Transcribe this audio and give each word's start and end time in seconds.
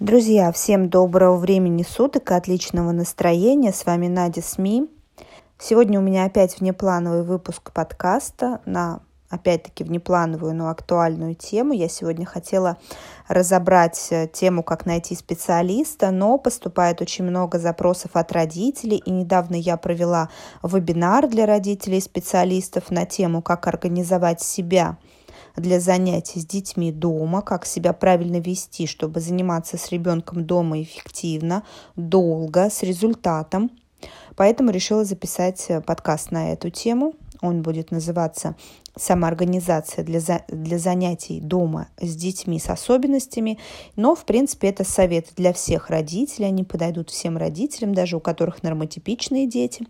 Друзья, 0.00 0.52
всем 0.52 0.90
доброго 0.90 1.36
времени 1.38 1.82
суток 1.82 2.30
и 2.30 2.34
отличного 2.34 2.92
настроения. 2.92 3.72
С 3.72 3.84
вами 3.84 4.06
Надя 4.06 4.42
СМИ. 4.42 4.88
Сегодня 5.58 5.98
у 5.98 6.02
меня 6.02 6.24
опять 6.24 6.60
внеплановый 6.60 7.24
выпуск 7.24 7.72
подкаста 7.72 8.60
на 8.64 9.00
опять-таки 9.28 9.82
внеплановую, 9.82 10.54
но 10.54 10.70
актуальную 10.70 11.34
тему. 11.34 11.72
Я 11.72 11.88
сегодня 11.88 12.26
хотела 12.26 12.76
разобрать 13.26 14.06
э, 14.10 14.28
тему, 14.32 14.62
как 14.62 14.86
найти 14.86 15.16
специалиста, 15.16 16.12
но 16.12 16.38
поступает 16.38 17.02
очень 17.02 17.24
много 17.24 17.58
запросов 17.58 18.12
от 18.14 18.30
родителей. 18.30 18.98
И 18.98 19.10
недавно 19.10 19.56
я 19.56 19.76
провела 19.76 20.28
вебинар 20.62 21.26
для 21.26 21.44
родителей 21.44 22.00
специалистов 22.00 22.92
на 22.92 23.04
тему, 23.04 23.42
как 23.42 23.66
организовать 23.66 24.40
себя– 24.40 24.96
для 25.60 25.80
занятий 25.80 26.40
с 26.40 26.46
детьми 26.46 26.92
дома, 26.92 27.42
как 27.42 27.66
себя 27.66 27.92
правильно 27.92 28.38
вести, 28.40 28.86
чтобы 28.86 29.20
заниматься 29.20 29.76
с 29.76 29.90
ребенком 29.90 30.44
дома 30.44 30.82
эффективно, 30.82 31.62
долго, 31.96 32.70
с 32.70 32.82
результатом. 32.82 33.70
Поэтому 34.36 34.70
решила 34.70 35.04
записать 35.04 35.66
э, 35.68 35.80
подкаст 35.80 36.30
на 36.30 36.52
эту 36.52 36.70
тему. 36.70 37.14
Он 37.40 37.62
будет 37.62 37.90
называться 37.90 38.54
самоорганизация 38.98 40.04
для, 40.04 40.20
за, 40.20 40.42
для 40.48 40.78
занятий 40.78 41.40
дома 41.40 41.88
с 42.00 42.14
детьми 42.16 42.58
с 42.58 42.68
особенностями. 42.68 43.58
Но, 43.96 44.14
в 44.14 44.24
принципе, 44.24 44.68
это 44.68 44.84
совет 44.84 45.28
для 45.36 45.52
всех 45.52 45.90
родителей. 45.90 46.46
Они 46.46 46.64
подойдут 46.64 47.10
всем 47.10 47.36
родителям, 47.36 47.94
даже 47.94 48.16
у 48.16 48.20
которых 48.20 48.62
нормотипичные 48.62 49.46
дети. 49.46 49.86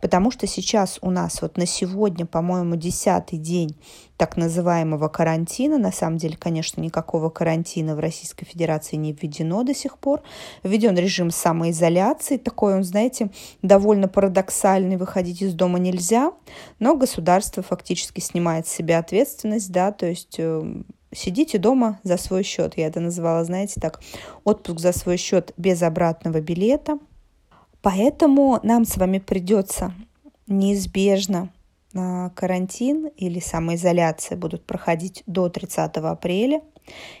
Потому 0.00 0.30
что 0.30 0.46
сейчас 0.46 0.98
у 1.02 1.10
нас 1.10 1.42
вот 1.42 1.56
на 1.56 1.66
сегодня, 1.66 2.26
по-моему, 2.26 2.76
десятый 2.76 3.38
день 3.38 3.76
так 4.20 4.36
называемого 4.36 5.08
карантина. 5.08 5.78
На 5.78 5.92
самом 5.92 6.18
деле, 6.18 6.36
конечно, 6.36 6.82
никакого 6.82 7.30
карантина 7.30 7.96
в 7.96 8.00
Российской 8.00 8.44
Федерации 8.44 8.96
не 8.96 9.12
введено 9.14 9.62
до 9.62 9.74
сих 9.74 9.96
пор. 9.96 10.20
Введен 10.62 10.94
режим 10.94 11.30
самоизоляции. 11.30 12.36
Такой 12.36 12.74
он, 12.74 12.84
знаете, 12.84 13.30
довольно 13.62 14.08
парадоксальный. 14.08 14.98
Выходить 14.98 15.40
из 15.40 15.54
дома 15.54 15.78
нельзя, 15.78 16.32
но 16.78 16.96
государство 16.96 17.62
фактически 17.62 18.20
снимает 18.20 18.49
снимает 18.50 18.66
с 18.66 18.70
себя 18.70 18.98
ответственность, 18.98 19.70
да, 19.70 19.92
то 19.92 20.06
есть 20.06 20.36
э, 20.38 20.82
сидите 21.12 21.58
дома 21.58 22.00
за 22.02 22.16
свой 22.16 22.42
счет. 22.42 22.76
Я 22.76 22.86
это 22.86 23.00
называла, 23.00 23.44
знаете, 23.44 23.80
так, 23.80 24.00
отпуск 24.44 24.80
за 24.80 24.92
свой 24.92 25.16
счет 25.16 25.52
без 25.56 25.82
обратного 25.82 26.40
билета. 26.40 26.98
Поэтому 27.82 28.60
нам 28.62 28.84
с 28.84 28.96
вами 28.96 29.18
придется 29.18 29.92
неизбежно 30.46 31.48
на 31.92 32.30
карантин 32.30 33.06
или 33.16 33.40
самоизоляция 33.40 34.36
будут 34.36 34.64
проходить 34.64 35.22
до 35.26 35.48
30 35.48 35.96
апреля. 35.96 36.60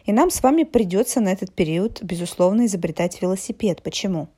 И 0.04 0.12
нам 0.12 0.30
с 0.30 0.42
вами 0.42 0.64
придется 0.64 1.20
на 1.20 1.28
этот 1.28 1.52
период, 1.52 2.02
безусловно, 2.02 2.66
изобретать 2.66 3.22
велосипед. 3.22 3.82
Почему? 3.82 4.28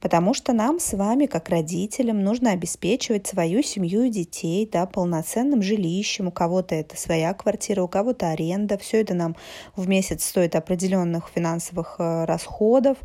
Потому 0.00 0.34
что 0.34 0.52
нам 0.52 0.78
с 0.78 0.92
вами, 0.94 1.26
как 1.26 1.48
родителям, 1.48 2.22
нужно 2.22 2.52
обеспечивать 2.52 3.26
свою 3.26 3.62
семью 3.62 4.04
и 4.04 4.10
детей 4.10 4.68
да, 4.70 4.86
полноценным 4.86 5.62
жилищем. 5.62 6.28
У 6.28 6.32
кого-то 6.32 6.74
это 6.74 6.96
своя 6.96 7.32
квартира, 7.34 7.82
у 7.82 7.88
кого-то 7.88 8.30
аренда. 8.30 8.78
Все 8.78 9.00
это 9.00 9.14
нам 9.14 9.36
в 9.74 9.88
месяц 9.88 10.24
стоит 10.24 10.54
определенных 10.54 11.30
финансовых 11.34 11.96
э, 11.98 12.24
расходов. 12.24 12.98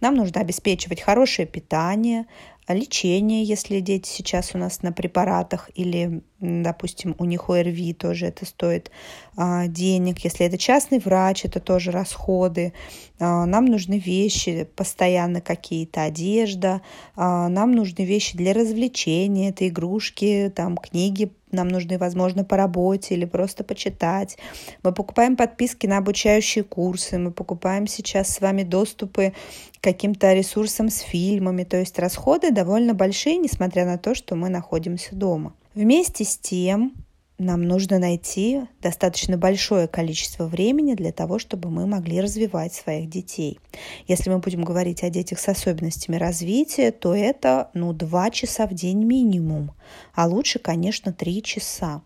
Нам 0.00 0.14
нужно 0.14 0.40
обеспечивать 0.40 1.00
хорошее 1.00 1.46
питание, 1.46 2.26
лечение, 2.68 3.44
если 3.44 3.80
дети 3.80 4.08
сейчас 4.08 4.54
у 4.54 4.58
нас 4.58 4.82
на 4.82 4.92
препаратах 4.92 5.70
или, 5.74 6.22
допустим, 6.40 7.14
у 7.18 7.24
них 7.24 7.48
ОРВИ 7.48 7.94
тоже 7.94 8.26
это 8.26 8.44
стоит 8.44 8.90
а, 9.36 9.66
денег. 9.66 10.18
Если 10.20 10.46
это 10.46 10.58
частный 10.58 10.98
врач, 10.98 11.44
это 11.44 11.60
тоже 11.60 11.90
расходы. 11.90 12.72
А, 13.18 13.46
нам 13.46 13.64
нужны 13.64 13.98
вещи 13.98 14.68
постоянно 14.76 15.40
какие-то, 15.40 16.02
одежда. 16.02 16.82
А, 17.14 17.48
нам 17.48 17.72
нужны 17.72 18.04
вещи 18.04 18.36
для 18.36 18.52
развлечения, 18.52 19.50
это 19.50 19.66
игрушки, 19.66 20.52
там 20.54 20.76
книги 20.76 21.32
нам 21.52 21.68
нужны, 21.68 21.96
возможно, 21.96 22.44
по 22.44 22.56
работе 22.56 23.14
или 23.14 23.24
просто 23.24 23.64
почитать. 23.64 24.36
Мы 24.82 24.92
покупаем 24.92 25.36
подписки 25.36 25.86
на 25.86 25.98
обучающие 25.98 26.64
курсы, 26.64 27.18
мы 27.18 27.30
покупаем 27.30 27.86
сейчас 27.86 28.28
с 28.28 28.40
вами 28.40 28.62
доступы 28.62 29.32
к 29.80 29.82
каким-то 29.82 30.32
ресурсам 30.34 30.90
с 30.90 30.98
фильмами, 30.98 31.64
то 31.64 31.78
есть 31.78 31.98
расходы 31.98 32.50
довольно 32.50 32.94
большие, 32.94 33.36
несмотря 33.36 33.86
на 33.86 33.96
то, 33.96 34.14
что 34.14 34.34
мы 34.34 34.48
находимся 34.48 35.14
дома. 35.14 35.54
Вместе 35.76 36.24
с 36.24 36.38
тем, 36.38 36.94
нам 37.36 37.64
нужно 37.64 37.98
найти 37.98 38.62
достаточно 38.80 39.36
большое 39.36 39.86
количество 39.86 40.46
времени 40.46 40.94
для 40.94 41.12
того, 41.12 41.38
чтобы 41.38 41.68
мы 41.68 41.86
могли 41.86 42.22
развивать 42.22 42.72
своих 42.72 43.10
детей. 43.10 43.60
Если 44.08 44.30
мы 44.30 44.38
будем 44.38 44.64
говорить 44.64 45.02
о 45.02 45.10
детях 45.10 45.38
с 45.38 45.46
особенностями 45.50 46.16
развития, 46.16 46.92
то 46.92 47.14
это 47.14 47.68
ну, 47.74 47.92
2 47.92 48.30
часа 48.30 48.66
в 48.66 48.72
день 48.72 49.04
минимум, 49.04 49.72
а 50.14 50.26
лучше, 50.26 50.58
конечно, 50.58 51.12
3 51.12 51.42
часа. 51.42 52.00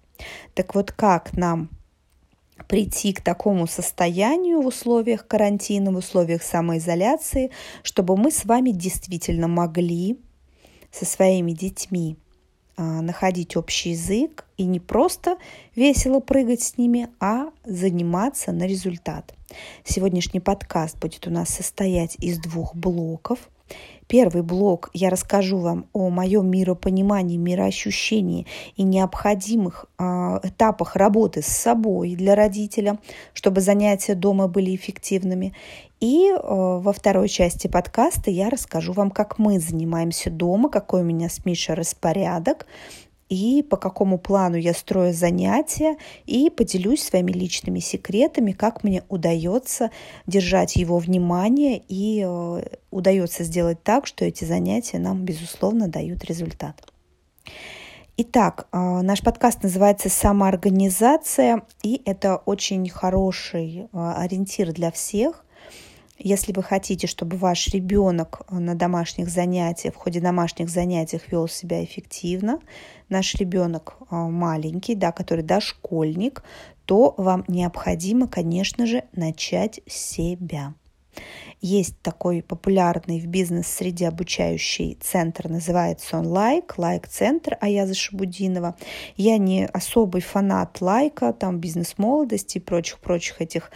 Так 0.54 0.74
вот, 0.74 0.90
как 0.90 1.36
нам 1.36 1.70
прийти 2.66 3.12
к 3.12 3.20
такому 3.20 3.68
состоянию 3.68 4.62
в 4.62 4.66
условиях 4.66 5.28
карантина, 5.28 5.92
в 5.92 5.96
условиях 5.96 6.42
самоизоляции, 6.42 7.52
чтобы 7.84 8.16
мы 8.16 8.32
с 8.32 8.44
вами 8.44 8.72
действительно 8.72 9.46
могли 9.46 10.18
со 10.90 11.04
своими 11.04 11.52
детьми 11.52 12.16
находить 12.82 13.56
общий 13.56 13.90
язык 13.90 14.44
и 14.56 14.64
не 14.64 14.80
просто 14.80 15.36
весело 15.74 16.20
прыгать 16.20 16.62
с 16.62 16.78
ними, 16.78 17.08
а 17.20 17.46
заниматься 17.64 18.52
на 18.52 18.66
результат. 18.66 19.34
Сегодняшний 19.84 20.40
подкаст 20.40 20.98
будет 20.98 21.26
у 21.26 21.30
нас 21.30 21.48
состоять 21.48 22.16
из 22.20 22.38
двух 22.38 22.74
блоков. 22.74 23.50
Первый 24.06 24.42
блок 24.42 24.90
я 24.92 25.08
расскажу 25.08 25.58
вам 25.58 25.86
о 25.92 26.10
моем 26.10 26.50
миропонимании, 26.50 27.36
мироощущении 27.36 28.46
и 28.74 28.82
необходимых 28.82 29.86
э, 29.98 30.02
этапах 30.42 30.96
работы 30.96 31.42
с 31.42 31.46
собой 31.46 32.16
для 32.16 32.34
родителя, 32.34 32.98
чтобы 33.34 33.60
занятия 33.60 34.16
дома 34.16 34.48
были 34.48 34.74
эффективными. 34.74 35.54
И 36.00 36.30
э, 36.30 36.38
во 36.38 36.92
второй 36.94 37.28
части 37.28 37.66
подкаста 37.66 38.30
я 38.30 38.48
расскажу 38.48 38.94
вам, 38.94 39.10
как 39.10 39.38
мы 39.38 39.60
занимаемся 39.60 40.30
дома, 40.30 40.70
какой 40.70 41.02
у 41.02 41.04
меня 41.04 41.28
с 41.28 41.44
Мишей 41.44 41.74
распорядок, 41.74 42.66
и 43.28 43.62
по 43.62 43.76
какому 43.76 44.18
плану 44.18 44.56
я 44.56 44.72
строю 44.72 45.12
занятия, 45.12 45.98
и 46.24 46.48
поделюсь 46.48 47.02
своими 47.02 47.32
личными 47.32 47.80
секретами, 47.80 48.52
как 48.52 48.82
мне 48.82 49.04
удается 49.10 49.90
держать 50.26 50.74
его 50.76 50.96
внимание 50.96 51.82
и 51.86 52.24
э, 52.26 52.62
удается 52.90 53.44
сделать 53.44 53.82
так, 53.82 54.06
что 54.06 54.24
эти 54.24 54.44
занятия 54.44 54.98
нам, 54.98 55.26
безусловно, 55.26 55.86
дают 55.86 56.24
результат. 56.24 56.82
Итак, 58.16 58.68
э, 58.72 58.78
наш 59.02 59.22
подкаст 59.22 59.62
называется 59.62 60.08
«Самоорганизация», 60.08 61.62
и 61.82 62.00
это 62.06 62.36
очень 62.36 62.88
хороший 62.88 63.88
ориентир 63.92 64.72
для 64.72 64.90
всех, 64.90 65.44
если 66.22 66.52
вы 66.52 66.62
хотите, 66.62 67.06
чтобы 67.06 67.36
ваш 67.36 67.68
ребенок 67.68 68.42
на 68.50 68.74
домашних 68.74 69.28
занятиях, 69.28 69.94
в 69.94 69.98
ходе 69.98 70.20
домашних 70.20 70.68
занятий 70.68 71.20
вел 71.30 71.48
себя 71.48 71.82
эффективно, 71.82 72.60
наш 73.08 73.34
ребенок 73.34 73.96
а, 74.10 74.28
маленький, 74.28 74.94
да, 74.94 75.12
который 75.12 75.42
дошкольник, 75.42 76.42
то 76.84 77.14
вам 77.16 77.44
необходимо, 77.48 78.28
конечно 78.28 78.86
же, 78.86 79.04
начать 79.12 79.80
с 79.86 79.94
себя. 79.94 80.74
Есть 81.60 82.00
такой 82.00 82.42
популярный 82.42 83.20
в 83.20 83.26
бизнес-среде 83.26 84.08
обучающий 84.08 84.96
центр, 85.00 85.48
называется 85.48 86.18
он 86.18 86.26
Like, 86.26 86.74
Like 86.78 87.10
Центр 87.10 87.58
Аяза 87.60 87.94
Шабудинова. 87.94 88.76
Я 89.16 89.36
не 89.36 89.66
особый 89.66 90.22
фанат 90.22 90.80
Like 90.80 91.15
а, 91.15 91.32
там 91.34 91.58
бизнес-молодости 91.58 92.58
и 92.58 92.60
прочих-прочих 92.60 93.42
этих 93.42 93.70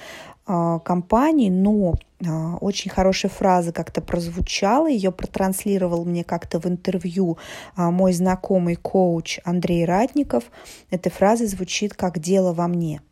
э, 0.46 0.78
компаний, 0.84 1.50
но 1.50 1.94
а, 2.26 2.56
очень 2.56 2.90
хорошая 2.90 3.30
фраза 3.30 3.72
как-то 3.72 4.00
прозвучала, 4.00 4.88
ее 4.88 5.12
протранслировал 5.12 6.04
мне 6.04 6.24
как-то 6.24 6.58
в 6.60 6.66
интервью 6.66 7.38
а, 7.76 7.90
мой 7.90 8.12
знакомый 8.12 8.76
коуч 8.76 9.40
Андрей 9.44 9.84
Ратников. 9.84 10.44
Эта 10.90 11.10
фраза 11.10 11.46
звучит 11.46 11.94
как 11.94 12.18
«дело 12.18 12.52
во 12.52 12.68
мне». 12.68 13.02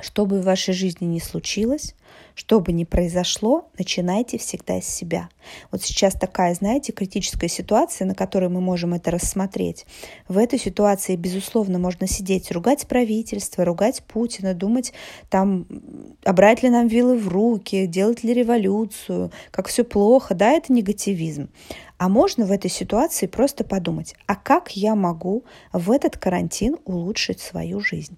Что 0.00 0.26
бы 0.26 0.40
в 0.40 0.44
вашей 0.44 0.74
жизни 0.74 1.06
ни 1.06 1.18
случилось, 1.18 1.94
что 2.38 2.60
бы 2.60 2.70
ни 2.70 2.84
произошло, 2.84 3.68
начинайте 3.76 4.38
всегда 4.38 4.80
с 4.80 4.86
себя. 4.86 5.28
Вот 5.72 5.82
сейчас 5.82 6.14
такая, 6.14 6.54
знаете, 6.54 6.92
критическая 6.92 7.48
ситуация, 7.48 8.06
на 8.06 8.14
которой 8.14 8.48
мы 8.48 8.60
можем 8.60 8.94
это 8.94 9.10
рассмотреть. 9.10 9.86
В 10.28 10.38
этой 10.38 10.56
ситуации, 10.56 11.16
безусловно, 11.16 11.80
можно 11.80 12.06
сидеть, 12.06 12.52
ругать 12.52 12.86
правительство, 12.86 13.64
ругать 13.64 14.04
Путина, 14.04 14.54
думать, 14.54 14.92
там, 15.30 15.66
а 16.24 16.32
брать 16.32 16.62
ли 16.62 16.70
нам 16.70 16.86
вилы 16.86 17.18
в 17.18 17.26
руки, 17.26 17.86
делать 17.86 18.22
ли 18.22 18.32
революцию, 18.32 19.32
как 19.50 19.66
все 19.66 19.82
плохо. 19.82 20.36
Да, 20.36 20.52
это 20.52 20.72
негативизм. 20.72 21.48
А 21.96 22.08
можно 22.08 22.46
в 22.46 22.52
этой 22.52 22.70
ситуации 22.70 23.26
просто 23.26 23.64
подумать, 23.64 24.14
а 24.26 24.36
как 24.36 24.76
я 24.76 24.94
могу 24.94 25.42
в 25.72 25.90
этот 25.90 26.16
карантин 26.16 26.76
улучшить 26.84 27.40
свою 27.40 27.80
жизнь? 27.80 28.16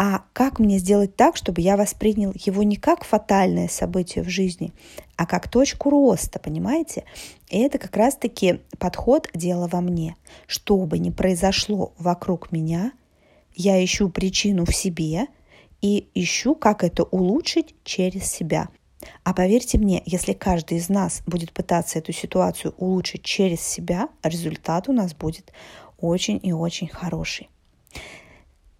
А 0.00 0.22
как 0.32 0.60
мне 0.60 0.78
сделать 0.78 1.16
так, 1.16 1.36
чтобы 1.36 1.60
я 1.60 1.76
воспринял 1.76 2.32
его 2.32 2.62
не 2.62 2.76
как 2.76 3.02
фатальное 3.02 3.66
событие 3.66 4.22
в 4.22 4.28
жизни, 4.28 4.72
а 5.16 5.26
как 5.26 5.50
точку 5.50 5.90
роста, 5.90 6.38
понимаете? 6.38 7.02
И 7.48 7.58
это 7.58 7.78
как 7.78 7.96
раз-таки 7.96 8.60
подход 8.78 9.28
«дело 9.34 9.66
во 9.66 9.80
мне». 9.80 10.14
Что 10.46 10.76
бы 10.86 11.00
ни 11.00 11.10
произошло 11.10 11.92
вокруг 11.98 12.52
меня, 12.52 12.92
я 13.56 13.84
ищу 13.84 14.08
причину 14.08 14.64
в 14.64 14.72
себе 14.72 15.26
и 15.82 16.08
ищу, 16.14 16.54
как 16.54 16.84
это 16.84 17.02
улучшить 17.02 17.74
через 17.82 18.30
себя. 18.30 18.68
А 19.24 19.34
поверьте 19.34 19.78
мне, 19.78 20.04
если 20.06 20.32
каждый 20.32 20.78
из 20.78 20.88
нас 20.88 21.22
будет 21.26 21.52
пытаться 21.52 21.98
эту 21.98 22.12
ситуацию 22.12 22.72
улучшить 22.78 23.24
через 23.24 23.62
себя, 23.62 24.08
результат 24.22 24.88
у 24.88 24.92
нас 24.92 25.12
будет 25.12 25.52
очень 25.98 26.38
и 26.40 26.52
очень 26.52 26.86
хороший. 26.86 27.48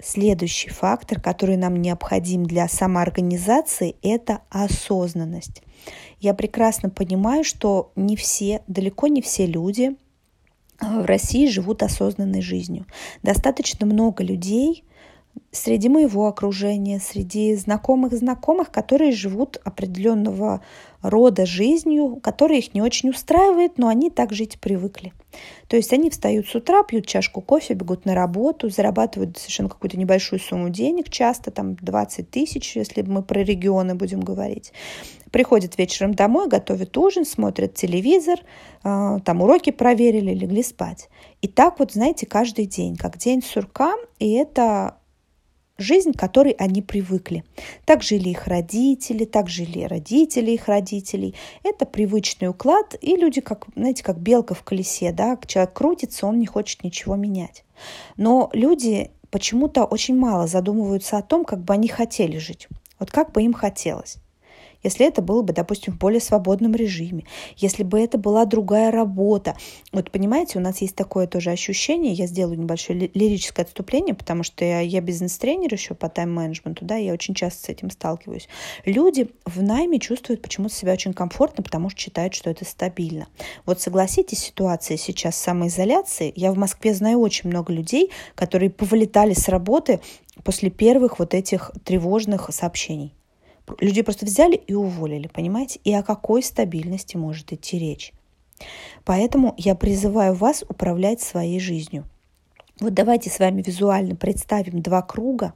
Следующий 0.01 0.71
фактор, 0.71 1.21
который 1.21 1.57
нам 1.57 1.75
необходим 1.75 2.45
для 2.45 2.69
самоорганизации, 2.69 3.97
это 4.03 4.43
осознанность. 4.49 5.63
Я 6.21 6.35
прекрасно 6.35 6.89
понимаю, 6.89 7.43
что 7.43 7.91
не 7.97 8.15
все, 8.15 8.63
далеко 8.69 9.09
не 9.09 9.23
все 9.23 9.47
люди 9.47 9.97
э, 10.81 11.03
в 11.03 11.05
России 11.05 11.49
живут 11.49 11.83
осознанной 11.83 12.43
жизнью. 12.43 12.87
Достаточно 13.25 13.87
много 13.87 14.23
людей, 14.23 14.85
среди 15.51 15.89
моего 15.89 16.29
окружения, 16.29 17.01
среди 17.01 17.57
знакомых 17.57 18.13
знакомых, 18.13 18.71
которые 18.71 19.13
живут 19.13 19.61
определенного 19.65 20.61
рода 21.03 21.47
жизнью, 21.47 22.19
которая 22.23 22.59
их 22.59 22.75
не 22.75 22.83
очень 22.83 23.11
устраивает, 23.11 23.79
но 23.79 23.89
они 23.89 24.11
так 24.11 24.33
жить 24.33 24.59
привыкли. 24.61 25.13
То 25.69 25.77
есть 25.77 25.93
они 25.93 26.11
встают 26.11 26.49
с 26.49 26.55
утра, 26.55 26.83
пьют 26.83 27.07
чашку 27.07 27.41
кофе, 27.41 27.75
бегут 27.75 28.05
на 28.05 28.15
работу, 28.15 28.71
зарабатывают 28.71 29.37
совершенно 29.39 29.69
какую-то 29.69 29.99
небольшую 29.99 30.41
сумму 30.41 30.71
денег, 30.71 31.11
часто 31.11 31.51
там 31.51 31.75
20 31.77 32.31
тысяч, 32.31 32.77
если 32.77 33.03
мы 33.03 33.23
про 33.23 33.43
регионы 33.43 33.95
будем 33.95 34.21
говорить. 34.21 34.73
Приходят 35.31 35.77
вечером 35.77 36.15
домой, 36.15 36.49
готовят 36.49 36.97
ужин, 36.97 37.27
смотрят 37.27 37.75
телевизор, 37.75 38.41
а, 38.83 39.21
там 39.21 39.43
уроки 39.43 39.71
проверили, 39.71 40.33
легли 40.33 40.63
спать. 40.63 41.11
И 41.43 41.49
так 41.49 41.79
вот, 41.79 41.93
знаете, 41.93 42.27
каждый 42.27 42.67
день, 42.67 42.97
как 42.97 43.19
день 43.19 43.43
сурка, 43.43 43.95
и 44.19 44.33
это 44.33 44.98
жизнь, 45.79 46.13
к 46.13 46.19
которой 46.19 46.53
они 46.53 46.83
привыкли. 46.83 47.45
Так 47.85 48.03
жили 48.03 48.31
их 48.31 48.47
родители, 48.47 49.25
так 49.25 49.49
жили 49.49 49.85
родители 49.85 50.51
их 50.51 50.69
родителей. 50.69 51.35
Это 51.63 51.87
привычный 51.87 52.49
уклад, 52.49 52.97
и 53.01 53.17
люди, 53.17 53.41
как, 53.41 53.67
знаете, 53.75 54.03
как 54.03 54.19
белка 54.19 54.55
в 54.55 54.63
колесе, 54.63 55.13
да, 55.13 55.39
человек 55.47 55.73
крутится, 55.73 56.27
он 56.27 56.39
не 56.39 56.47
хочет 56.47 56.85
ничего 56.85 57.17
менять. 57.17 57.65
Но 58.17 58.51
люди 58.53 59.11
почему-то 59.31 59.85
очень 59.85 60.17
мало 60.17 60.47
задумываются 60.47 61.19
о 61.19 61.23
том, 61.23 61.45
как 61.45 61.61
бы 61.61 61.75
они 61.75 61.89
хотели 61.89 62.39
жить. 62.39 62.69
Вот 62.99 63.11
как 63.11 63.33
бы 63.33 63.43
им 63.43 63.53
хотелось 63.53 64.19
если 64.83 65.07
это 65.07 65.23
было 65.23 65.43
бы, 65.43 65.53
допустим, 65.53 65.95
в 65.95 65.99
более 65.99 66.21
свободном 66.21 66.75
режиме, 66.75 67.25
если 67.57 67.83
бы 67.83 68.01
это 68.01 68.19
была 68.19 68.45
другая 68.45 68.91
работа. 68.91 69.57
Вот 69.93 70.11
понимаете, 70.11 70.59
у 70.59 70.63
нас 70.63 70.81
есть 70.81 70.97
такое 70.97 71.27
тоже 71.27 71.51
ощущение, 71.51 72.13
я 72.13 72.27
сделаю 72.27 72.59
небольшое 72.59 73.11
лирическое 73.15 73.65
отступление, 73.65 74.15
потому 74.15 74.43
что 74.43 74.65
я, 74.65 74.81
я 74.81 75.01
бизнес-тренер 75.01 75.73
еще 75.73 75.95
по 75.95 76.09
тайм-менеджменту, 76.09 76.85
да, 76.85 76.97
я 76.97 77.13
очень 77.13 77.35
часто 77.35 77.67
с 77.67 77.69
этим 77.69 77.91
сталкиваюсь. 77.91 78.49
Люди 78.85 79.29
в 79.45 79.63
найме 79.63 79.99
чувствуют 79.99 80.43
почему-то 80.43 80.75
себя 80.75 80.93
очень 80.93 81.13
комфортно, 81.13 81.63
потому 81.63 81.91
что 81.91 82.01
считают, 82.01 82.35
что 82.35 82.51
это 82.51 82.65
стабильно. 82.65 83.29
Вот 83.67 83.81
согласитесь, 83.81 84.39
ситуация 84.39 84.97
сейчас 84.97 85.37
самоизоляции, 85.37 86.33
я 86.37 86.53
в 86.53 86.59
Москве 86.59 86.95
знаю 86.95 87.21
очень 87.21 87.51
много 87.51 87.73
людей, 87.73 88.11
которые 88.35 88.71
повылетали 88.71 89.35
с 89.35 89.49
работы 89.49 90.01
после 90.45 90.71
первых 90.71 91.19
вот 91.19 91.35
этих 91.35 91.73
тревожных 91.85 92.51
сообщений. 92.53 93.18
Людей 93.81 94.03
просто 94.03 94.27
взяли 94.27 94.57
и 94.57 94.75
уволили, 94.75 95.29
понимаете? 95.29 95.81
И 95.85 95.93
о 95.93 96.03
какой 96.03 96.43
стабильности 96.43 97.17
может 97.17 97.53
идти 97.53 97.79
речь? 97.79 98.13
Поэтому 99.05 99.55
я 99.57 99.75
призываю 99.75 100.35
вас 100.35 100.65
управлять 100.69 101.21
своей 101.21 101.61
жизнью. 101.61 102.05
Вот 102.81 102.95
давайте 102.95 103.31
с 103.31 103.39
вами 103.39 103.63
визуально 103.63 104.17
представим 104.17 104.83
два 104.83 105.03
круга. 105.03 105.55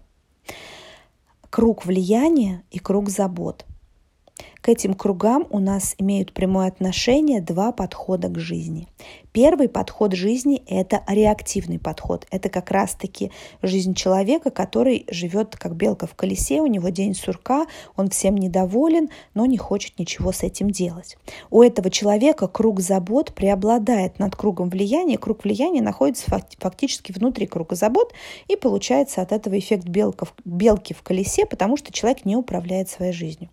Круг 1.50 1.84
влияния 1.84 2.62
и 2.70 2.78
круг 2.78 3.08
забот– 3.08 3.66
к 4.62 4.68
этим 4.68 4.94
кругам 4.94 5.46
у 5.50 5.58
нас 5.58 5.96
имеют 5.98 6.32
прямое 6.32 6.68
отношение 6.68 7.40
два 7.40 7.72
подхода 7.72 8.28
к 8.28 8.38
жизни. 8.38 8.86
Первый 9.32 9.68
подход 9.68 10.12
жизни– 10.12 10.62
это 10.68 11.02
реактивный 11.08 11.80
подход. 11.80 12.26
Это 12.30 12.48
как 12.48 12.70
раз-таки 12.70 13.32
жизнь 13.60 13.94
человека, 13.94 14.50
который 14.50 15.04
живет 15.10 15.56
как 15.56 15.74
белка 15.74 16.06
в 16.06 16.14
колесе, 16.14 16.60
у 16.60 16.66
него 16.66 16.90
день 16.90 17.14
сурка, 17.14 17.66
он 17.96 18.10
всем 18.10 18.36
недоволен, 18.36 19.08
но 19.34 19.46
не 19.46 19.58
хочет 19.58 19.98
ничего 19.98 20.30
с 20.30 20.44
этим 20.44 20.70
делать. 20.70 21.16
У 21.50 21.60
этого 21.60 21.90
человека 21.90 22.46
круг 22.46 22.80
забот 22.80 23.34
преобладает 23.34 24.20
над 24.20 24.36
кругом 24.36 24.70
влияния. 24.70 25.18
Круг 25.18 25.42
влияния 25.42 25.82
находится 25.82 26.26
фактически 26.58 27.10
внутри 27.10 27.46
круга 27.46 27.74
забот, 27.74 28.12
и 28.46 28.54
получается 28.54 29.22
от 29.22 29.32
этого 29.32 29.58
эффект 29.58 29.88
белка, 29.88 30.28
белки 30.44 30.94
в 30.94 31.02
колесе, 31.02 31.46
потому 31.46 31.76
что 31.76 31.92
человек 31.92 32.24
не 32.24 32.36
управляет 32.36 32.88
своей 32.88 33.12
жизнью. 33.12 33.50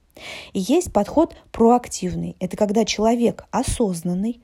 И 0.54 0.60
есть 0.60 0.92
подход 0.94 1.36
проактивный. 1.52 2.36
Это 2.40 2.58
когда 2.58 2.86
человек 2.86 3.46
осознанный, 3.52 4.42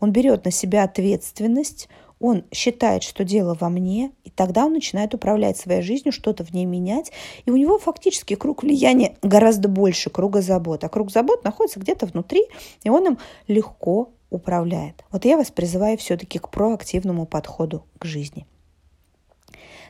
он 0.00 0.12
берет 0.12 0.44
на 0.44 0.50
себя 0.50 0.84
ответственность, 0.84 1.88
он 2.20 2.44
считает, 2.52 3.02
что 3.02 3.24
дело 3.24 3.56
во 3.58 3.68
мне, 3.68 4.10
и 4.24 4.30
тогда 4.30 4.66
он 4.66 4.72
начинает 4.72 5.14
управлять 5.14 5.56
своей 5.56 5.82
жизнью, 5.82 6.12
что-то 6.12 6.44
в 6.44 6.52
ней 6.52 6.64
менять, 6.64 7.12
и 7.46 7.50
у 7.50 7.56
него 7.56 7.78
фактически 7.78 8.34
круг 8.34 8.62
влияния 8.62 9.16
гораздо 9.22 9.68
больше 9.68 10.10
круга 10.10 10.42
забот. 10.42 10.82
А 10.84 10.88
круг 10.88 11.12
забот 11.12 11.44
находится 11.44 11.78
где-то 11.78 12.06
внутри, 12.06 12.44
и 12.82 12.90
он 12.90 13.06
им 13.06 13.18
легко 13.46 14.10
управляет. 14.30 15.04
Вот 15.10 15.24
я 15.24 15.36
вас 15.36 15.50
призываю 15.50 15.96
все-таки 15.96 16.38
к 16.38 16.50
проактивному 16.50 17.24
подходу 17.26 17.84
к 17.98 18.04
жизни. 18.04 18.46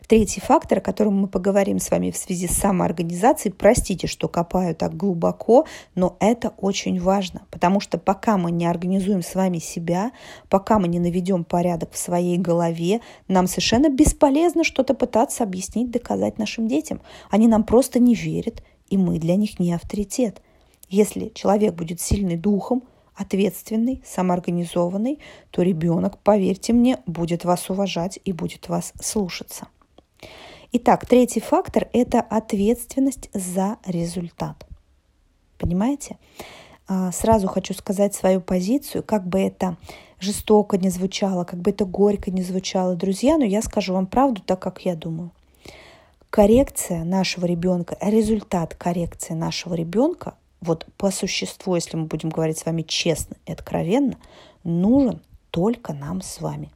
Третий 0.08 0.40
фактор, 0.40 0.78
о 0.78 0.80
котором 0.80 1.20
мы 1.20 1.28
поговорим 1.28 1.78
с 1.78 1.90
вами 1.90 2.10
в 2.10 2.16
связи 2.16 2.48
с 2.48 2.52
самоорганизацией, 2.52 3.52
простите, 3.52 4.06
что 4.06 4.26
копаю 4.26 4.74
так 4.74 4.96
глубоко, 4.96 5.66
но 5.94 6.16
это 6.18 6.54
очень 6.56 6.98
важно, 6.98 7.42
потому 7.50 7.78
что 7.80 7.98
пока 7.98 8.38
мы 8.38 8.50
не 8.50 8.64
организуем 8.64 9.20
с 9.20 9.34
вами 9.34 9.58
себя, 9.58 10.12
пока 10.48 10.78
мы 10.78 10.88
не 10.88 10.98
наведем 10.98 11.44
порядок 11.44 11.92
в 11.92 11.98
своей 11.98 12.38
голове, 12.38 13.02
нам 13.28 13.46
совершенно 13.46 13.90
бесполезно 13.90 14.64
что-то 14.64 14.94
пытаться 14.94 15.44
объяснить, 15.44 15.90
доказать 15.90 16.38
нашим 16.38 16.68
детям. 16.68 17.02
Они 17.28 17.46
нам 17.46 17.62
просто 17.62 17.98
не 17.98 18.14
верят, 18.14 18.62
и 18.88 18.96
мы 18.96 19.18
для 19.18 19.36
них 19.36 19.60
не 19.60 19.74
авторитет. 19.74 20.40
Если 20.88 21.30
человек 21.34 21.74
будет 21.74 22.00
сильный 22.00 22.36
духом, 22.36 22.82
ответственный, 23.14 24.02
самоорганизованный, 24.06 25.18
то 25.50 25.60
ребенок, 25.60 26.16
поверьте 26.20 26.72
мне, 26.72 26.98
будет 27.04 27.44
вас 27.44 27.68
уважать 27.68 28.18
и 28.24 28.32
будет 28.32 28.70
вас 28.70 28.94
слушаться. 29.02 29.68
Итак, 30.72 31.06
третий 31.06 31.40
фактор– 31.40 31.88
это 31.92 32.20
ответственность 32.20 33.30
за 33.32 33.78
результат. 33.86 34.66
Понимаете? 35.58 36.18
А, 36.86 37.12
сразу 37.12 37.48
хочу 37.48 37.74
сказать 37.74 38.14
свою 38.14 38.40
позицию, 38.40 39.02
как 39.02 39.26
бы 39.26 39.40
это 39.40 39.76
жестоко 40.20 40.78
не 40.78 40.90
звучало, 40.90 41.44
как 41.44 41.60
бы 41.60 41.70
это 41.70 41.84
горько 41.84 42.30
не 42.30 42.42
звучало, 42.42 42.96
друзья, 42.96 43.36
но 43.36 43.44
я 43.44 43.62
скажу 43.62 43.92
вам 43.92 44.06
правду 44.06 44.42
так, 44.44 44.60
как 44.60 44.84
я 44.84 44.94
думаю. 44.94 45.30
Коррекция 46.30 47.04
нашего 47.04 47.46
ребенка, 47.46 47.96
результат 48.00 48.74
коррекции 48.74 49.34
нашего 49.34 49.74
ребенка, 49.74 50.34
вот 50.60 50.86
по 50.96 51.10
существу, 51.10 51.74
если 51.76 51.96
мы 51.96 52.04
будем 52.06 52.30
говорить 52.30 52.58
с 52.58 52.66
вами 52.66 52.82
честно 52.82 53.36
и 53.46 53.52
откровенно, 53.52 54.16
нужен 54.64 55.20
только 55.50 55.92
нам 55.92 56.20
с 56.20 56.40
вами. 56.40 56.70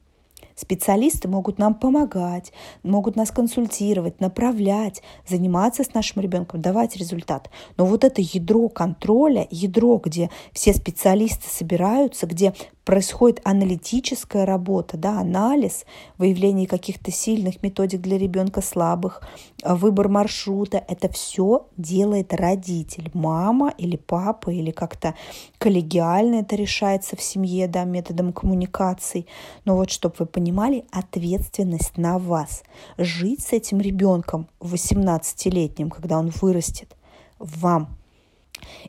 Специалисты 0.63 1.27
могут 1.27 1.57
нам 1.57 1.73
помогать, 1.73 2.53
могут 2.83 3.17
нас 3.17 3.31
консультировать, 3.31 4.21
направлять, 4.21 5.03
заниматься 5.27 5.83
с 5.83 5.93
нашим 5.93 6.21
ребенком, 6.21 6.61
давать 6.61 6.95
результат. 6.95 7.49
Но 7.75 7.85
вот 7.85 8.05
это 8.05 8.21
ядро 8.21 8.69
контроля, 8.69 9.45
ядро, 9.51 9.97
где 9.97 10.29
все 10.53 10.73
специалисты 10.73 11.49
собираются, 11.49 12.27
где 12.27 12.53
происходит 12.85 13.41
аналитическая 13.43 14.45
работа, 14.45 14.97
да, 14.97 15.19
анализ, 15.19 15.85
выявление 16.17 16.67
каких-то 16.67 17.11
сильных 17.11 17.63
методик 17.63 18.01
для 18.01 18.17
ребенка, 18.17 18.61
слабых, 18.61 19.21
выбор 19.63 20.09
маршрута. 20.09 20.83
Это 20.87 21.09
все 21.09 21.67
делает 21.77 22.33
родитель, 22.33 23.09
мама 23.13 23.73
или 23.77 23.95
папа, 23.95 24.49
или 24.49 24.71
как-то 24.71 25.15
коллегиально 25.57 26.35
это 26.35 26.55
решается 26.55 27.15
в 27.15 27.21
семье, 27.21 27.67
да, 27.67 27.85
методом 27.85 28.33
коммуникаций. 28.33 29.27
Но 29.65 29.75
вот, 29.75 29.89
чтобы 29.89 30.15
вы 30.19 30.25
понимали, 30.25 30.85
ответственность 30.91 31.97
на 31.97 32.19
вас. 32.19 32.63
Жить 32.97 33.41
с 33.43 33.53
этим 33.53 33.79
ребенком 33.79 34.47
18-летним, 34.59 35.89
когда 35.89 36.19
он 36.19 36.31
вырастет, 36.41 36.95
вам 37.39 37.97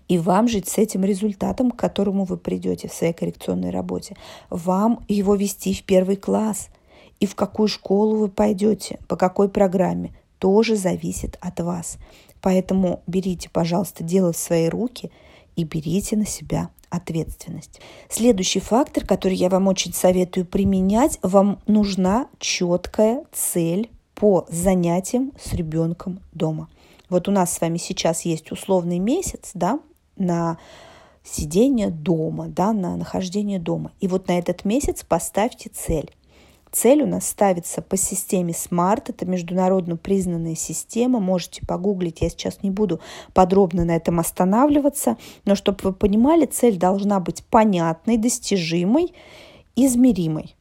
и 0.08 0.18
вам 0.18 0.48
жить 0.48 0.68
с 0.68 0.78
этим 0.78 1.04
результатом, 1.04 1.70
к 1.70 1.76
которому 1.76 2.24
вы 2.24 2.36
придете 2.36 2.88
в 2.88 2.92
своей 2.92 3.12
коррекционной 3.12 3.70
работе. 3.70 4.16
Вам 4.50 5.04
его 5.08 5.34
вести 5.34 5.74
в 5.74 5.82
первый 5.82 6.16
класс. 6.16 6.68
И 7.20 7.26
в 7.26 7.34
какую 7.36 7.68
школу 7.68 8.16
вы 8.16 8.28
пойдете, 8.28 8.98
по 9.08 9.16
какой 9.16 9.48
программе, 9.48 10.12
тоже 10.38 10.76
зависит 10.76 11.38
от 11.40 11.60
вас. 11.60 11.96
Поэтому 12.42 13.02
берите, 13.06 13.48
пожалуйста, 13.50 14.04
дело 14.04 14.32
в 14.32 14.36
свои 14.36 14.68
руки 14.68 15.10
и 15.56 15.64
берите 15.64 16.16
на 16.16 16.26
себя 16.26 16.68
ответственность. 16.90 17.80
Следующий 18.08 18.60
фактор, 18.60 19.06
который 19.06 19.36
я 19.36 19.48
вам 19.48 19.68
очень 19.68 19.92
советую 19.92 20.46
применять, 20.46 21.18
вам 21.22 21.60
нужна 21.66 22.28
четкая 22.38 23.24
цель 23.32 23.90
по 24.14 24.46
занятиям 24.48 25.32
с 25.42 25.54
ребенком 25.54 26.20
дома. 26.32 26.68
Вот 27.14 27.28
у 27.28 27.30
нас 27.30 27.52
с 27.52 27.60
вами 27.60 27.78
сейчас 27.78 28.22
есть 28.22 28.50
условный 28.50 28.98
месяц, 28.98 29.52
да, 29.54 29.78
на 30.16 30.58
сидение 31.22 31.90
дома, 31.90 32.48
да, 32.48 32.72
на 32.72 32.96
нахождение 32.96 33.60
дома. 33.60 33.92
И 34.00 34.08
вот 34.08 34.26
на 34.26 34.36
этот 34.36 34.64
месяц 34.64 35.04
поставьте 35.04 35.70
цель. 35.72 36.10
Цель 36.72 37.04
у 37.04 37.06
нас 37.06 37.28
ставится 37.28 37.82
по 37.82 37.96
системе 37.96 38.52
SMART, 38.52 39.04
это 39.10 39.26
международно 39.26 39.96
признанная 39.96 40.56
система, 40.56 41.20
можете 41.20 41.64
погуглить, 41.64 42.20
я 42.20 42.30
сейчас 42.30 42.64
не 42.64 42.72
буду 42.72 42.98
подробно 43.32 43.84
на 43.84 43.94
этом 43.94 44.18
останавливаться, 44.18 45.16
но 45.44 45.54
чтобы 45.54 45.78
вы 45.84 45.92
понимали, 45.92 46.46
цель 46.46 46.78
должна 46.78 47.20
быть 47.20 47.44
понятной, 47.44 48.16
достижимой, 48.16 49.14
измеримой. 49.76 50.56